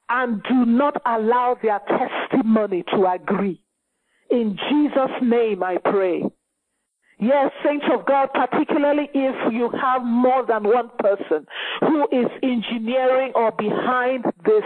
And 0.08 0.44
do 0.44 0.66
not 0.66 1.02
allow 1.06 1.58
their 1.62 1.80
testimony 1.80 2.84
to 2.94 3.08
agree. 3.08 3.62
In 4.30 4.58
Jesus' 4.70 5.22
name 5.22 5.64
I 5.64 5.78
pray. 5.84 6.24
Yes, 7.20 7.52
saints 7.64 7.86
of 7.94 8.06
God, 8.06 8.30
particularly 8.34 9.10
if 9.14 9.54
you 9.54 9.70
have 9.82 10.04
more 10.04 10.46
than 10.46 10.64
one 10.64 10.90
person 11.00 11.48
who 11.80 12.04
is 12.12 12.28
engineering 12.44 13.32
or 13.36 13.52
behind 13.52 14.26
this 14.44 14.64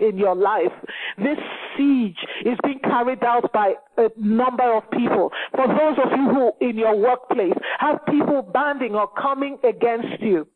in 0.00 0.16
your 0.16 0.34
life. 0.34 0.72
This 1.18 1.38
siege 1.76 2.16
is 2.44 2.58
being 2.64 2.80
carried 2.80 3.22
out 3.22 3.52
by 3.52 3.74
a 3.98 4.08
number 4.16 4.74
of 4.74 4.90
people. 4.90 5.30
For 5.54 5.66
those 5.66 5.98
of 6.02 6.10
you 6.16 6.28
who 6.30 6.52
in 6.66 6.78
your 6.78 6.96
workplace 6.96 7.54
have 7.78 8.04
people 8.06 8.42
banding 8.42 8.94
or 8.94 9.08
coming 9.08 9.58
against 9.62 10.20
you 10.20 10.48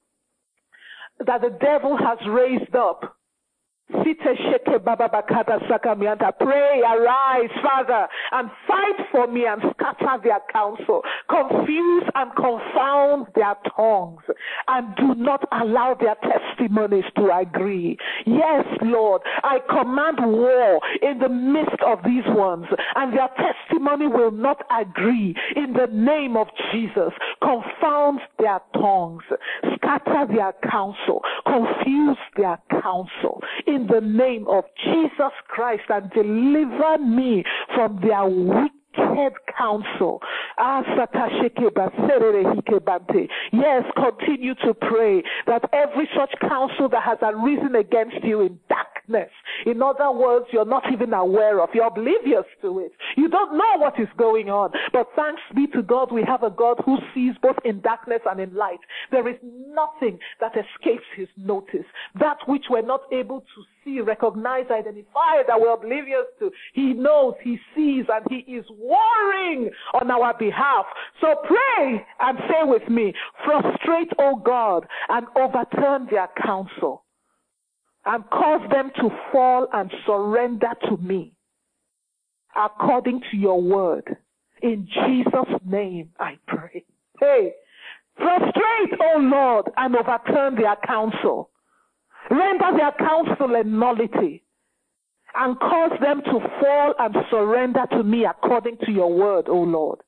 that 1.25 1.41
the 1.41 1.57
devil 1.61 1.97
has 1.97 2.19
raised 2.29 2.75
up 2.75 3.17
Pray, 6.41 6.81
arise, 6.81 7.51
Father, 7.63 8.09
and 8.33 8.51
fight 8.67 9.07
for 9.13 9.27
me 9.29 9.47
and 9.47 9.63
scatter 9.75 10.23
their 10.23 10.41
counsel. 10.53 11.03
Confuse 11.29 12.05
and 12.15 12.35
confound 12.35 13.27
their 13.35 13.55
tongues 13.77 14.23
and 14.69 14.97
do 14.97 15.15
not 15.15 15.47
allow 15.53 15.95
their 15.95 16.17
testimonies 16.17 17.05
to 17.17 17.31
agree. 17.37 17.97
Yes, 18.27 18.65
Lord, 18.83 19.23
I 19.45 19.59
command 19.69 20.19
war 20.21 20.81
in 21.03 21.19
the 21.19 21.29
midst 21.29 21.81
of 21.87 21.99
these 22.05 22.25
ones 22.29 22.67
and 22.97 23.13
their 23.13 23.29
testimony 23.37 24.09
will 24.09 24.33
not 24.33 24.63
agree 24.81 25.35
in 25.55 25.73
the 25.73 25.87
name 25.93 26.37
of 26.37 26.49
Jesus. 26.73 27.13
Confound 27.41 28.21
their 28.39 28.61
tongues, 28.75 29.23
scatter 29.77 30.27
their 30.33 30.55
counsel, 30.69 31.23
confuse 31.47 32.19
their 32.37 32.59
counsel 32.83 33.43
in 33.67 33.76
the 33.79 34.01
name 34.01 34.47
of 34.49 34.65
Jesus 34.85 35.33
Christ 35.49 35.85
and 35.89 36.11
deliver 36.11 36.99
me 36.99 37.45
from 37.75 38.01
their 38.01 38.27
wicked 38.27 38.76
counsel. 39.57 40.21
Ah, 40.59 40.83
yes, 43.53 43.83
continue 43.95 44.55
to 44.55 44.75
pray 44.75 45.23
that 45.47 45.63
every 45.73 46.09
such 46.17 46.35
counsel 46.41 46.89
that 46.89 47.03
has 47.03 47.19
arisen 47.23 47.75
against 47.75 48.23
you 48.23 48.41
in 48.41 48.59
darkness, 48.69 49.31
in 49.65 49.83
other 49.83 50.11
words, 50.11 50.47
you're 50.53 50.65
not 50.65 50.85
even 50.93 51.13
aware 51.13 51.61
of, 51.63 51.71
you're 51.75 51.87
oblivious 51.87 52.45
to 52.63 52.81
it. 52.81 52.93
You 53.17 53.29
don't 53.29 53.57
know 53.57 53.79
what 53.79 53.99
is 53.99 54.09
going 54.17 54.49
on. 54.49 54.71
But 54.93 55.09
thanks 55.17 55.43
be 55.55 55.67
to 55.69 55.83
God, 55.83 56.13
we 56.13 56.25
have 56.27 56.43
a 56.43 56.51
God 56.51 56.79
who 56.85 56.99
sees 57.15 57.35
both 57.43 57.57
in 57.65 57.81
darkness 57.81 58.21
and 58.29 58.41
in 58.41 58.55
light. 58.55 58.81
There 59.11 59.29
is 59.29 59.37
nothing 59.43 60.19
that 60.41 60.53
escapes 60.53 61.07
his 61.17 61.29
notice. 61.37 61.87
That 62.19 62.39
which 62.47 62.65
we're 62.71 62.83
not 62.83 63.03
able 63.13 63.41
to 63.41 63.63
see, 63.87 64.01
recognize, 64.01 64.67
identify, 64.71 65.43
that 65.47 65.59
we're 65.59 65.73
oblivious 65.73 66.27
to, 66.41 66.51
he 66.75 66.93
knows, 66.93 67.35
he 67.43 67.59
sees, 67.75 68.05
and 68.13 68.27
he 68.29 68.53
is 68.53 68.65
warring 68.71 69.71
on 69.95 70.11
our 70.11 70.37
behalf. 70.37 70.85
So 71.21 71.37
pray 71.47 72.05
and 72.21 72.39
say 72.49 72.65
with 72.65 72.89
me, 72.91 73.15
frustrate, 73.45 74.11
O 74.19 74.37
God, 74.45 74.87
and 75.09 75.27
overturn 75.37 76.09
their 76.11 76.29
counsel 76.45 77.05
and 78.05 78.25
cause 78.31 78.69
them 78.71 78.91
to 78.97 79.09
fall 79.33 79.67
and 79.73 79.91
surrender 80.07 80.73
to 80.89 80.97
me 80.99 81.33
according 82.55 83.21
to 83.31 83.37
your 83.37 83.61
word. 83.61 84.17
In 84.63 84.87
Jesus' 84.87 85.61
name 85.65 86.11
I 86.19 86.39
pray. 86.47 86.85
Hey, 87.21 87.53
frustrate, 88.17 89.01
O 89.01 89.19
Lord, 89.19 89.67
and 89.77 89.95
overturn 89.97 90.55
their 90.55 90.77
counsel. 90.87 91.51
Render 92.31 92.71
their 92.77 92.93
counsel 92.99 93.55
a 93.55 93.65
nullity 93.65 94.43
and 95.35 95.59
cause 95.61 95.93
them 96.01 96.23
to 96.23 96.41
fall 96.61 96.95
and 96.99 97.15
surrender 97.31 97.87
to 97.93 98.03
me 98.03 98.25
according 98.25 98.79
to 98.85 98.91
your 98.91 99.13
word, 99.13 99.49
O 99.49 99.61
Lord. 99.61 100.01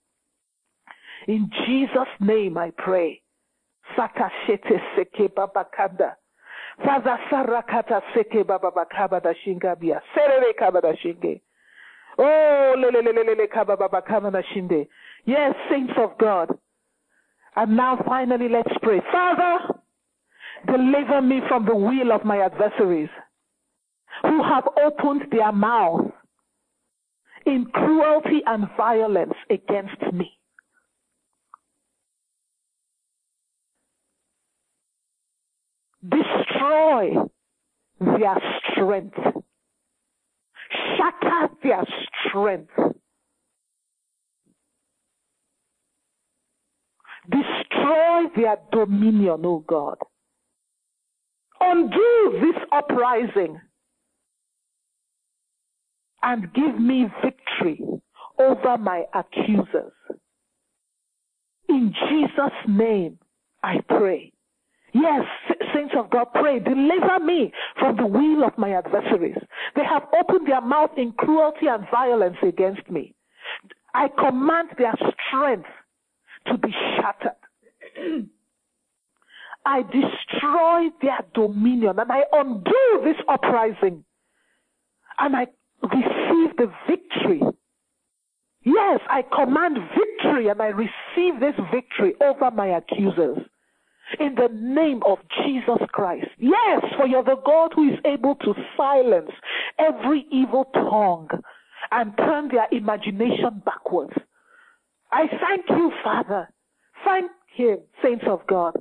In 1.26 1.50
Jesus' 1.66 2.08
name 2.20 2.56
I 2.56 2.70
pray. 2.76 3.22
Father 3.96 4.30
sarakata. 7.30 8.02
Oh, 12.20 12.74
lelelelele. 12.76 13.46
Yes, 15.24 15.54
saints 15.70 15.92
of 15.98 16.18
God. 16.18 16.58
And 17.56 17.76
now 17.76 17.98
finally 18.06 18.48
let's 18.48 18.72
pray. 18.82 19.00
Father, 19.12 19.77
deliver 20.66 21.22
me 21.22 21.40
from 21.48 21.64
the 21.64 21.74
will 21.74 22.12
of 22.12 22.24
my 22.24 22.38
adversaries 22.38 23.10
who 24.22 24.42
have 24.42 24.64
opened 24.84 25.26
their 25.30 25.52
mouth 25.52 26.10
in 27.46 27.66
cruelty 27.72 28.42
and 28.46 28.66
violence 28.76 29.34
against 29.50 30.00
me. 30.12 30.32
Destroy 36.08 37.14
their 38.00 38.36
strength. 38.70 39.18
Shatter 40.96 41.54
their 41.62 41.84
strength. 42.28 42.70
Destroy 47.30 48.24
their 48.36 48.56
dominion, 48.72 49.44
O 49.44 49.64
God. 49.66 49.98
Undo 51.60 52.38
this 52.40 52.62
uprising 52.72 53.60
and 56.22 56.52
give 56.52 56.78
me 56.78 57.06
victory 57.22 57.82
over 58.38 58.78
my 58.78 59.04
accusers. 59.14 59.92
In 61.68 61.92
Jesus' 62.08 62.58
name, 62.66 63.18
I 63.62 63.80
pray. 63.88 64.32
Yes, 64.94 65.24
saints 65.74 65.94
of 65.98 66.10
God, 66.10 66.28
pray. 66.34 66.58
Deliver 66.60 67.18
me 67.22 67.52
from 67.78 67.96
the 67.96 68.06
will 68.06 68.44
of 68.44 68.56
my 68.56 68.70
adversaries. 68.72 69.36
They 69.76 69.84
have 69.84 70.04
opened 70.18 70.48
their 70.48 70.62
mouth 70.62 70.90
in 70.96 71.12
cruelty 71.12 71.66
and 71.66 71.86
violence 71.90 72.38
against 72.42 72.88
me. 72.90 73.14
I 73.94 74.08
command 74.08 74.70
their 74.78 74.94
strength 75.28 75.68
to 76.46 76.56
be 76.56 76.72
shattered. 76.96 78.28
I 79.66 79.82
destroy 79.82 80.88
their 81.02 81.20
dominion 81.34 81.98
and 81.98 82.10
I 82.10 82.22
undo 82.32 83.02
this 83.04 83.16
uprising. 83.28 84.04
And 85.18 85.36
I 85.36 85.46
receive 85.82 86.56
the 86.56 86.72
victory. 86.88 87.42
Yes, 88.64 89.00
I 89.08 89.22
command 89.34 89.78
victory 89.96 90.48
and 90.48 90.60
I 90.60 90.68
receive 90.68 91.40
this 91.40 91.54
victory 91.72 92.14
over 92.20 92.50
my 92.50 92.68
accusers. 92.76 93.38
in 94.18 94.34
the 94.34 94.48
name 94.52 95.02
of 95.06 95.18
Jesus 95.44 95.78
Christ. 95.92 96.28
Yes, 96.38 96.82
for 96.96 97.06
you're 97.06 97.24
the 97.24 97.36
God 97.44 97.72
who 97.74 97.92
is 97.92 97.98
able 98.04 98.34
to 98.36 98.54
silence 98.76 99.30
every 99.78 100.26
evil 100.32 100.64
tongue 100.72 101.28
and 101.90 102.16
turn 102.16 102.48
their 102.48 102.66
imagination 102.72 103.62
backwards. 103.64 104.12
I 105.12 105.26
thank 105.26 105.68
you, 105.70 105.92
Father. 106.02 106.48
Thank 107.04 107.30
him, 107.54 107.78
saints 108.02 108.24
of 108.28 108.46
God. 108.46 108.74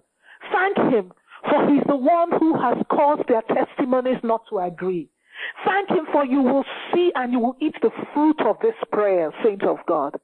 Thank 0.52 0.93
him, 0.93 1.12
for 1.50 1.70
he's 1.70 1.84
the 1.88 1.95
one 1.95 2.32
who 2.39 2.60
has 2.60 2.78
caused 2.89 3.28
their 3.28 3.43
testimonies 3.43 4.20
not 4.24 4.41
to 4.50 4.60
agree. 4.60 5.10
Thank 5.66 5.89
him 5.89 6.06
for 6.12 6.26
you 6.26 6.41
will 6.41 6.66
see 6.93 7.12
and 7.16 7.32
you 7.32 7.39
will 7.39 7.56
eat 7.62 7.76
the 7.82 7.91
fruit 8.14 8.41
of 8.41 8.58
this 8.62 8.76
prayer, 8.91 9.32
saints 9.43 9.66
of 9.68 9.78
God. 9.88 10.16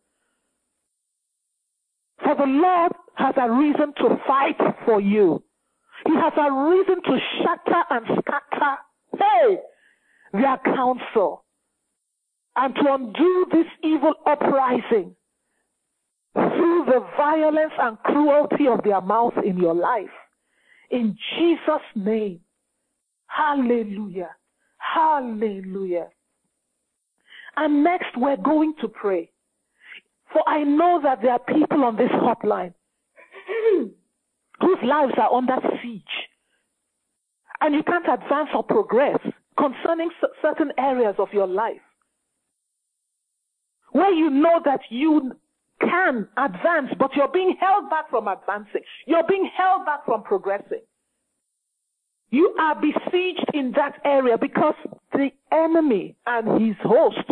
For 2.23 2.35
the 2.35 2.45
Lord 2.45 2.91
has 3.15 3.35
a 3.37 3.51
reason 3.51 3.93
to 3.97 4.17
fight 4.25 4.57
for 4.85 4.99
you. 4.99 5.43
He 6.05 6.15
has 6.15 6.33
a 6.37 6.51
reason 6.51 7.01
to 7.03 7.17
shatter 7.37 7.83
and 7.89 8.05
scatter, 8.19 8.77
hey, 9.17 9.59
their 10.33 10.57
counsel 10.65 11.45
and 12.55 12.75
to 12.75 12.93
undo 12.93 13.45
this 13.51 13.67
evil 13.83 14.13
uprising 14.25 15.15
through 16.33 16.85
the 16.85 17.05
violence 17.17 17.73
and 17.79 17.97
cruelty 17.99 18.67
of 18.67 18.83
their 18.83 19.01
mouth 19.01 19.33
in 19.45 19.57
your 19.57 19.75
life. 19.75 20.09
In 20.89 21.17
Jesus' 21.37 21.81
name. 21.95 22.39
Hallelujah. 23.27 24.35
Hallelujah. 24.77 26.07
And 27.55 27.83
next 27.83 28.17
we're 28.17 28.37
going 28.37 28.73
to 28.81 28.87
pray. 28.87 29.31
For 30.31 30.41
I 30.47 30.63
know 30.63 30.99
that 31.03 31.21
there 31.21 31.31
are 31.31 31.39
people 31.39 31.83
on 31.83 31.95
this 31.95 32.09
hotline 32.09 32.73
whose 34.59 34.77
lives 34.83 35.13
are 35.17 35.33
under 35.33 35.57
siege. 35.81 36.03
And 37.61 37.75
you 37.75 37.83
can't 37.83 38.07
advance 38.07 38.49
or 38.53 38.63
progress 38.63 39.19
concerning 39.57 40.09
certain 40.41 40.71
areas 40.77 41.15
of 41.19 41.29
your 41.31 41.47
life. 41.47 41.81
Where 43.91 44.11
you 44.11 44.29
know 44.31 44.59
that 44.65 44.81
you 44.89 45.33
can 45.89 46.27
advance, 46.37 46.89
but 46.99 47.11
you're 47.15 47.31
being 47.31 47.55
held 47.59 47.89
back 47.89 48.09
from 48.09 48.27
advancing. 48.27 48.81
You're 49.07 49.27
being 49.27 49.49
held 49.55 49.85
back 49.85 50.05
from 50.05 50.23
progressing. 50.23 50.81
You 52.29 52.55
are 52.59 52.75
besieged 52.75 53.45
in 53.53 53.73
that 53.73 53.99
area 54.03 54.37
because 54.39 54.73
the 55.11 55.29
enemy 55.51 56.15
and 56.25 56.61
his 56.61 56.75
hosts 56.81 57.31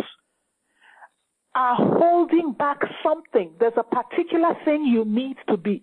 are 1.54 1.76
holding 1.76 2.52
back 2.52 2.78
something. 3.02 3.52
There's 3.58 3.72
a 3.76 3.82
particular 3.82 4.54
thing 4.64 4.84
you 4.84 5.04
need 5.04 5.36
to 5.48 5.56
be 5.56 5.82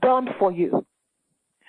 done 0.00 0.28
for 0.38 0.52
you. 0.52 0.86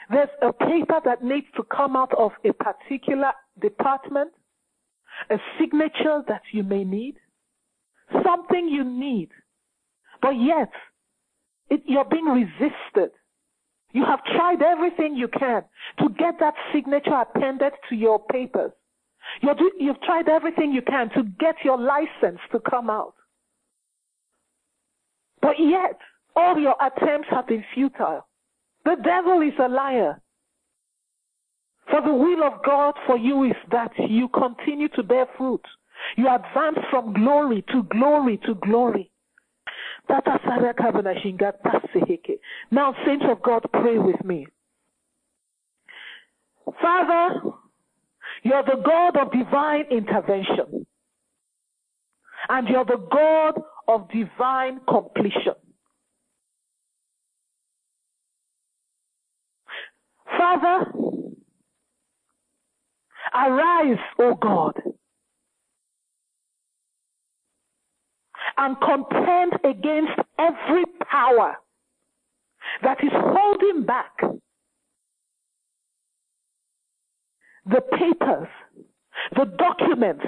There's 0.10 0.30
a 0.42 0.54
paper 0.54 1.00
that 1.06 1.24
needs 1.24 1.48
to 1.56 1.64
come 1.64 1.96
out 1.96 2.14
of 2.18 2.32
a 2.46 2.54
particular 2.54 3.32
department, 3.62 4.32
a 5.30 5.38
signature 5.60 6.24
that 6.28 6.42
you 6.52 6.64
may 6.64 6.84
need, 6.84 7.16
something 8.24 8.68
you 8.68 8.84
need, 8.84 9.30
but 10.22 10.32
yet 10.32 10.72
it, 11.70 11.82
you're 11.86 12.06
being 12.06 12.26
resisted. 12.26 13.12
You 13.92 14.06
have 14.06 14.24
tried 14.24 14.62
everything 14.62 15.16
you 15.16 15.28
can 15.28 15.64
to 16.00 16.10
get 16.10 16.40
that 16.40 16.54
signature 16.74 17.16
appended 17.16 17.74
to 17.90 17.96
your 17.96 18.20
papers. 18.20 18.72
you 19.42 19.72
you've 19.80 20.02
tried 20.02 20.30
everything 20.30 20.72
you 20.72 20.82
can 20.82 21.10
to 21.12 21.24
get 21.40 21.56
your 21.64 21.78
license 21.78 22.40
to 22.52 22.60
come 22.60 22.90
out. 22.90 23.14
But 25.42 25.56
yet, 25.60 25.98
all 26.36 26.60
your 26.60 26.76
attempts 26.80 27.30
have 27.32 27.48
been 27.48 27.64
futile. 27.74 28.28
The 28.86 28.96
devil 29.04 29.42
is 29.42 29.54
a 29.60 29.68
liar. 29.68 30.22
For 31.90 32.02
the 32.02 32.14
will 32.14 32.44
of 32.44 32.64
God 32.64 32.94
for 33.08 33.18
you 33.18 33.46
is 33.46 33.56
that 33.72 33.92
you 33.98 34.30
continue 34.30 34.90
to 34.90 35.04
bear 35.04 35.26
fruit. 35.38 35.66
You 36.16 36.28
advance 36.34 36.78
from 36.92 37.14
glory 37.14 37.64
to 37.74 37.84
glory 37.84 38.40
to 38.46 38.56
glory. 38.56 39.12
Now, 42.72 42.96
saints 43.06 43.26
of 43.30 43.42
God, 43.42 43.66
pray 43.72 43.98
with 43.98 44.24
me. 44.24 44.48
Father, 46.82 47.52
you're 48.44 48.64
the 48.64 48.82
God 48.84 49.18
of 49.18 49.32
divine 49.32 49.86
intervention. 49.92 50.86
And 52.48 52.68
you're 52.68 52.86
the 52.86 53.06
God 53.12 53.62
of 53.88 54.10
divine 54.10 54.80
completion. 54.88 55.56
Father, 60.38 60.92
arise, 63.34 63.98
O 64.20 64.36
God, 64.36 64.80
and 68.58 68.76
contend 68.82 69.54
against 69.64 70.14
every 70.38 70.86
power 71.10 71.56
that 72.84 73.04
is 73.04 73.12
holding 73.14 73.86
back 73.86 74.12
the 77.66 77.82
papers, 77.98 78.48
the 79.36 79.46
documents, 79.58 80.26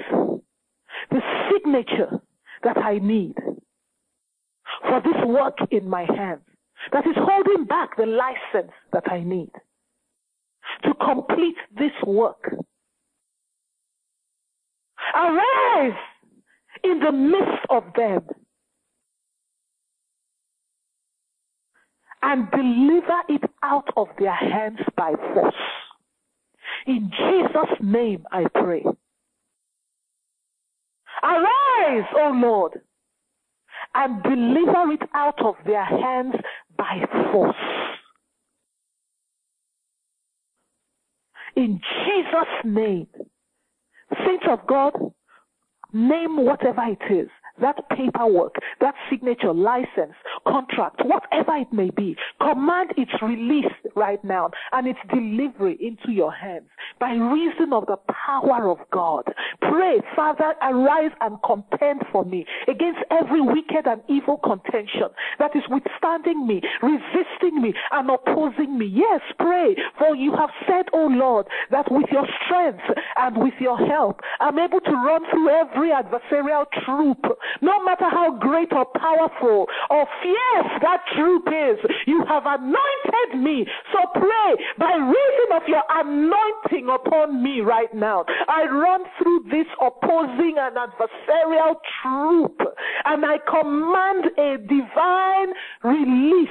the 1.10 1.20
signature 1.50 2.20
that 2.62 2.78
I 2.78 2.98
need 2.98 3.34
for 4.88 5.00
this 5.00 5.24
work 5.26 5.58
in 5.70 5.88
my 5.88 6.04
hands, 6.04 6.42
that 6.92 7.06
is 7.06 7.16
holding 7.16 7.64
back 7.64 7.96
the 7.96 8.06
license 8.06 8.72
that 8.92 9.04
I 9.10 9.20
need 9.20 9.50
to 10.84 10.94
complete 10.94 11.56
this 11.76 11.92
work. 12.06 12.54
Arise 15.14 15.98
in 16.84 17.00
the 17.00 17.12
midst 17.12 17.66
of 17.70 17.84
them 17.96 18.22
and 22.22 22.50
deliver 22.50 23.20
it 23.28 23.42
out 23.62 23.88
of 23.96 24.08
their 24.18 24.34
hands 24.34 24.78
by 24.96 25.12
force. 25.34 25.54
In 26.86 27.10
Jesus' 27.10 27.78
name 27.80 28.24
I 28.30 28.46
pray. 28.54 28.84
Arise, 31.22 32.08
O 32.16 32.32
Lord, 32.34 32.80
and 33.94 34.22
deliver 34.22 34.92
it 34.92 35.02
out 35.14 35.44
of 35.44 35.56
their 35.66 35.84
hands 35.84 36.34
by 36.76 37.04
force. 37.30 37.54
In 41.54 41.80
Jesus' 42.04 42.64
name. 42.64 43.06
Saints 44.26 44.44
of 44.48 44.66
God, 44.66 44.92
name 45.92 46.44
whatever 46.44 46.82
it 46.86 47.12
is. 47.12 47.28
That 47.60 47.76
paperwork, 47.90 48.54
that 48.80 48.94
signature, 49.10 49.52
license, 49.52 50.14
contract, 50.46 51.00
whatever 51.04 51.56
it 51.56 51.72
may 51.72 51.90
be, 51.90 52.16
command 52.40 52.92
its 52.96 53.12
release 53.22 53.72
right 53.96 54.22
now 54.24 54.50
and 54.72 54.86
its 54.86 54.98
delivery 55.12 55.76
into 55.80 56.12
your 56.12 56.32
hands 56.32 56.68
by 57.00 57.12
reason 57.12 57.72
of 57.72 57.86
the 57.86 57.96
power 58.26 58.70
of 58.70 58.78
God. 58.92 59.24
Pray, 59.60 60.00
Father, 60.14 60.54
arise 60.62 61.12
and 61.20 61.36
contend 61.44 62.02
for 62.10 62.24
me 62.24 62.44
against 62.68 63.00
every 63.10 63.40
wicked 63.40 63.86
and 63.86 64.02
evil 64.08 64.38
contention 64.38 65.08
that 65.38 65.54
is 65.54 65.62
withstanding 65.70 66.46
me, 66.46 66.60
resisting 66.82 67.60
me, 67.62 67.74
and 67.92 68.10
opposing 68.10 68.78
me. 68.78 68.86
Yes, 68.86 69.20
pray, 69.38 69.76
for 69.98 70.14
you 70.16 70.32
have 70.36 70.50
said, 70.66 70.86
O 70.92 71.06
Lord, 71.06 71.46
that 71.70 71.90
with 71.90 72.06
your 72.10 72.26
strength 72.44 72.84
and 73.16 73.36
with 73.38 73.54
your 73.60 73.78
help, 73.78 74.20
I'm 74.40 74.58
able 74.58 74.80
to 74.80 74.92
run 74.92 75.22
through 75.30 75.48
every 75.50 75.90
adversarial 75.90 76.66
troop 76.84 77.18
no 77.60 77.84
matter 77.84 78.08
how 78.10 78.36
great 78.38 78.72
or 78.72 78.86
powerful 78.96 79.66
or 79.90 80.06
fierce 80.22 80.31
that 80.80 81.00
troop 81.16 81.46
is, 81.48 81.78
you 82.06 82.24
have 82.28 82.44
anointed 82.46 83.42
me. 83.42 83.66
So 83.92 83.98
pray 84.14 84.50
by 84.78 84.94
reason 84.94 85.48
of 85.54 85.62
your 85.66 85.82
anointing 85.90 86.88
upon 86.88 87.42
me 87.42 87.60
right 87.60 87.92
now. 87.94 88.24
I 88.48 88.64
run 88.64 89.02
through 89.18 89.44
this 89.50 89.66
opposing 89.80 90.56
and 90.58 90.76
adversarial 90.76 91.76
troop 92.02 92.60
and 93.04 93.24
I 93.24 93.38
command 93.48 94.24
a 94.38 94.58
divine 94.58 95.52
release 95.82 96.48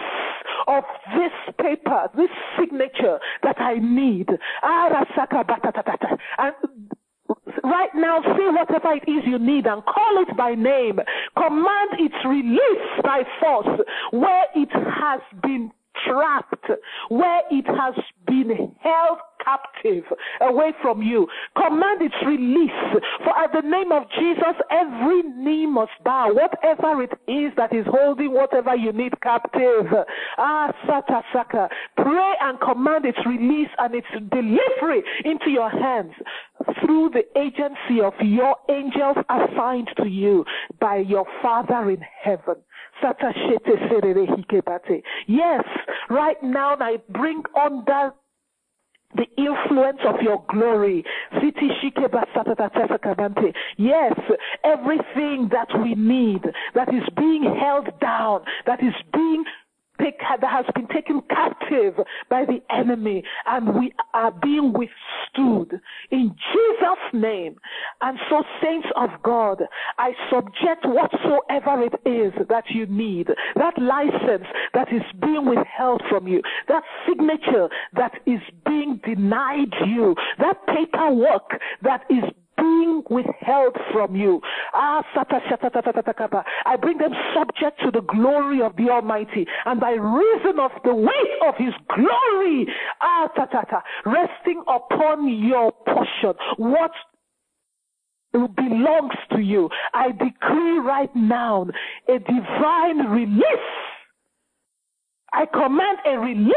of 0.67 0.83
this 1.15 1.55
paper, 1.61 2.09
this 2.15 2.29
signature 2.59 3.19
that 3.43 3.59
I 3.59 3.75
need. 3.75 4.29
Ah, 4.63 4.89
and 6.37 6.90
right 7.63 7.93
now, 7.95 8.21
say 8.21 8.47
whatever 8.49 8.93
it 8.93 9.09
is 9.09 9.23
you 9.25 9.39
need 9.39 9.65
and 9.65 9.83
call 9.85 10.23
it 10.27 10.35
by 10.37 10.55
name. 10.55 10.99
Command 11.35 11.89
its 11.99 12.15
release 12.25 12.89
by 13.03 13.23
force 13.39 13.81
where 14.11 14.45
it 14.55 14.69
has 14.71 15.21
been 15.41 15.71
trapped, 16.05 16.65
where 17.09 17.41
it 17.49 17.65
has 17.67 17.95
been 18.27 18.75
held 18.81 19.17
captive 19.43 20.03
away 20.41 20.71
from 20.81 21.01
you. 21.01 21.27
Command 21.55 22.01
its 22.01 22.15
release. 22.25 22.71
For 23.23 23.37
at 23.37 23.51
the 23.53 23.67
name 23.67 23.91
of 23.91 24.03
Jesus, 24.17 24.55
every 24.69 25.23
knee 25.23 25.65
must 25.65 25.91
bow. 26.03 26.31
Whatever 26.33 27.03
it 27.03 27.11
is 27.27 27.51
that 27.57 27.73
is 27.73 27.85
holding 27.89 28.33
whatever 28.33 28.75
you 28.75 28.91
need 28.91 29.19
captive. 29.21 29.87
Ah, 30.37 30.71
Sata 30.87 31.21
Saka. 31.33 31.69
Pray 31.97 32.33
and 32.41 32.59
command 32.59 33.05
its 33.05 33.19
release 33.25 33.69
and 33.79 33.95
its 33.95 34.07
delivery 34.31 35.03
into 35.25 35.49
your 35.49 35.69
hands 35.69 36.13
through 36.79 37.09
the 37.09 37.23
agency 37.39 38.01
of 38.03 38.13
your 38.21 38.55
angels 38.69 39.17
assigned 39.29 39.89
to 39.97 40.07
you 40.07 40.45
by 40.79 40.97
your 40.97 41.25
Father 41.41 41.89
in 41.89 42.01
heaven. 42.23 42.55
Yes, 45.27 45.63
right 46.09 46.41
now 46.43 46.75
I 46.79 46.97
bring 47.09 47.43
under 47.59 48.13
the 49.15 49.25
influence 49.37 49.99
of 50.07 50.21
your 50.21 50.43
glory. 50.49 51.03
Yes, 53.77 54.13
everything 54.63 55.49
that 55.51 55.67
we 55.81 55.95
need 55.95 56.43
that 56.75 56.93
is 56.93 57.03
being 57.17 57.43
held 57.59 57.87
down, 57.99 58.41
that 58.65 58.81
is 58.81 58.93
being 59.13 59.43
that 60.01 60.49
has 60.49 60.65
been 60.75 60.87
taken 60.87 61.21
captive 61.29 61.95
by 62.29 62.45
the 62.45 62.61
enemy 62.73 63.23
and 63.45 63.75
we 63.75 63.93
are 64.13 64.31
being 64.31 64.73
withstood 64.73 65.79
in 66.11 66.35
Jesus' 66.53 67.13
name. 67.13 67.55
And 68.01 68.17
so 68.29 68.43
saints 68.61 68.87
of 68.95 69.09
God, 69.23 69.61
I 69.97 70.11
subject 70.29 70.85
whatsoever 70.85 71.83
it 71.83 71.93
is 72.07 72.33
that 72.49 72.65
you 72.69 72.85
need, 72.87 73.27
that 73.55 73.77
license 73.77 74.47
that 74.73 74.91
is 74.91 75.03
being 75.21 75.45
withheld 75.45 76.01
from 76.09 76.27
you, 76.27 76.41
that 76.67 76.83
signature 77.07 77.69
that 77.93 78.13
is 78.25 78.41
being 78.65 78.99
denied 79.05 79.73
you, 79.85 80.15
that 80.39 80.57
paperwork 80.67 81.59
that 81.81 82.03
is 82.09 82.23
being 82.61 83.03
withheld 83.09 83.75
from 83.91 84.15
you. 84.15 84.39
I 84.73 85.01
bring 86.79 86.97
them 86.99 87.13
subject 87.35 87.81
to 87.83 87.91
the 87.91 88.01
glory 88.01 88.61
of 88.61 88.75
the 88.75 88.89
Almighty, 88.89 89.47
and 89.65 89.79
by 89.79 89.91
reason 89.91 90.59
of 90.59 90.71
the 90.83 90.93
weight 90.93 91.39
of 91.47 91.55
His 91.57 91.73
glory, 91.89 92.67
ah, 93.01 93.27
resting 94.05 94.63
upon 94.67 95.27
your 95.27 95.71
portion, 95.71 96.33
what 96.57 96.91
belongs 98.31 99.13
to 99.31 99.39
you. 99.41 99.69
I 99.93 100.11
decree 100.11 100.79
right 100.79 101.13
now 101.15 101.67
a 102.07 102.19
divine 102.19 103.07
release. 103.09 103.43
I 105.33 105.45
command 105.45 105.97
a 106.05 106.19
release 106.19 106.53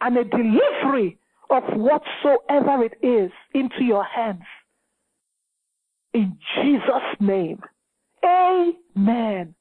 and 0.00 0.16
a 0.16 0.24
delivery 0.24 1.18
of 1.50 1.62
whatsoever 1.74 2.84
it 2.84 2.94
is 3.02 3.30
into 3.54 3.84
your 3.84 4.04
hands 4.04 4.42
in 6.14 6.38
Jesus' 6.56 7.20
name. 7.20 7.60
Amen. 8.24 9.54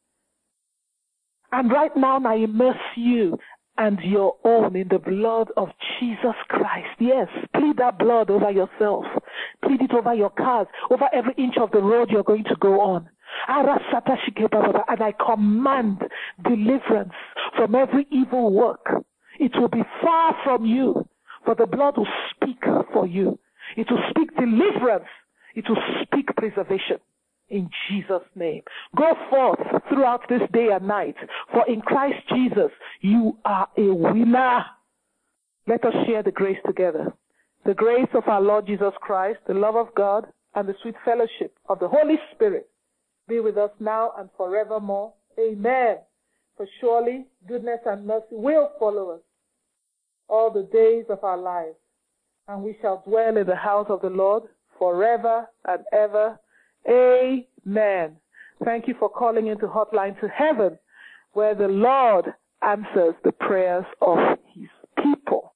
And 1.51 1.71
right 1.71 1.95
now 1.95 2.21
I 2.25 2.35
immerse 2.35 2.75
you 2.95 3.37
and 3.77 3.99
your 4.03 4.35
own 4.43 4.75
in 4.75 4.87
the 4.89 4.99
blood 4.99 5.49
of 5.57 5.69
Jesus 5.99 6.35
Christ. 6.49 6.89
Yes, 6.99 7.27
plead 7.55 7.77
that 7.77 7.97
blood 7.97 8.29
over 8.29 8.51
yourself. 8.51 9.05
Plead 9.63 9.81
it 9.81 9.91
over 9.93 10.13
your 10.13 10.29
cars, 10.29 10.67
over 10.89 11.09
every 11.13 11.33
inch 11.37 11.55
of 11.59 11.71
the 11.71 11.81
road 11.81 12.09
you're 12.09 12.23
going 12.23 12.43
to 12.45 12.55
go 12.59 12.79
on. 12.81 13.09
And 13.47 13.69
I 15.01 15.13
command 15.25 16.01
deliverance 16.43 17.13
from 17.55 17.75
every 17.75 18.05
evil 18.11 18.53
work. 18.53 19.03
It 19.39 19.51
will 19.55 19.69
be 19.69 19.83
far 20.01 20.35
from 20.43 20.65
you, 20.65 21.07
for 21.45 21.55
the 21.55 21.65
blood 21.65 21.97
will 21.97 22.07
speak 22.35 22.63
for 22.93 23.07
you. 23.07 23.39
It 23.77 23.87
will 23.89 24.03
speak 24.09 24.35
deliverance 24.35 25.07
it 25.55 25.65
will 25.67 25.77
speak 26.11 26.27
preservation 26.35 26.97
in 27.49 27.69
Jesus' 27.89 28.23
name. 28.35 28.63
Go 28.95 29.13
forth 29.29 29.59
throughout 29.89 30.21
this 30.29 30.41
day 30.53 30.69
and 30.71 30.87
night, 30.87 31.15
for 31.51 31.67
in 31.67 31.81
Christ 31.81 32.17
Jesus 32.33 32.71
you 33.01 33.37
are 33.45 33.67
a 33.77 33.93
winner. 33.93 34.65
Let 35.67 35.85
us 35.85 35.93
share 36.07 36.23
the 36.23 36.31
grace 36.31 36.57
together. 36.65 37.13
The 37.65 37.73
grace 37.73 38.07
of 38.15 38.27
our 38.27 38.41
Lord 38.41 38.65
Jesus 38.65 38.93
Christ, 39.01 39.39
the 39.47 39.53
love 39.53 39.75
of 39.75 39.93
God, 39.95 40.25
and 40.55 40.67
the 40.67 40.75
sweet 40.81 40.95
fellowship 41.05 41.55
of 41.69 41.79
the 41.79 41.87
Holy 41.87 42.15
Spirit 42.33 42.67
be 43.27 43.39
with 43.39 43.57
us 43.57 43.69
now 43.79 44.13
and 44.17 44.29
forevermore. 44.35 45.13
Amen. 45.39 45.97
For 46.57 46.67
surely 46.79 47.27
goodness 47.47 47.79
and 47.85 48.07
mercy 48.07 48.25
will 48.31 48.71
follow 48.79 49.11
us 49.11 49.21
all 50.27 50.51
the 50.51 50.67
days 50.73 51.05
of 51.09 51.23
our 51.23 51.37
lives, 51.37 51.75
and 52.47 52.63
we 52.63 52.75
shall 52.81 53.03
dwell 53.07 53.37
in 53.37 53.45
the 53.45 53.55
house 53.55 53.87
of 53.89 54.01
the 54.01 54.09
Lord 54.09 54.43
forever 54.81 55.47
and 55.67 55.83
ever. 55.93 56.39
Amen. 56.89 58.15
Thank 58.65 58.87
you 58.87 58.95
for 58.97 59.09
calling 59.09 59.45
into 59.45 59.67
Hotline 59.67 60.19
to 60.21 60.27
Heaven, 60.27 60.79
where 61.33 61.53
the 61.53 61.67
Lord 61.67 62.33
answers 62.63 63.13
the 63.23 63.31
prayers 63.31 63.85
of 64.01 64.17
his 64.55 64.69
people. 64.97 65.49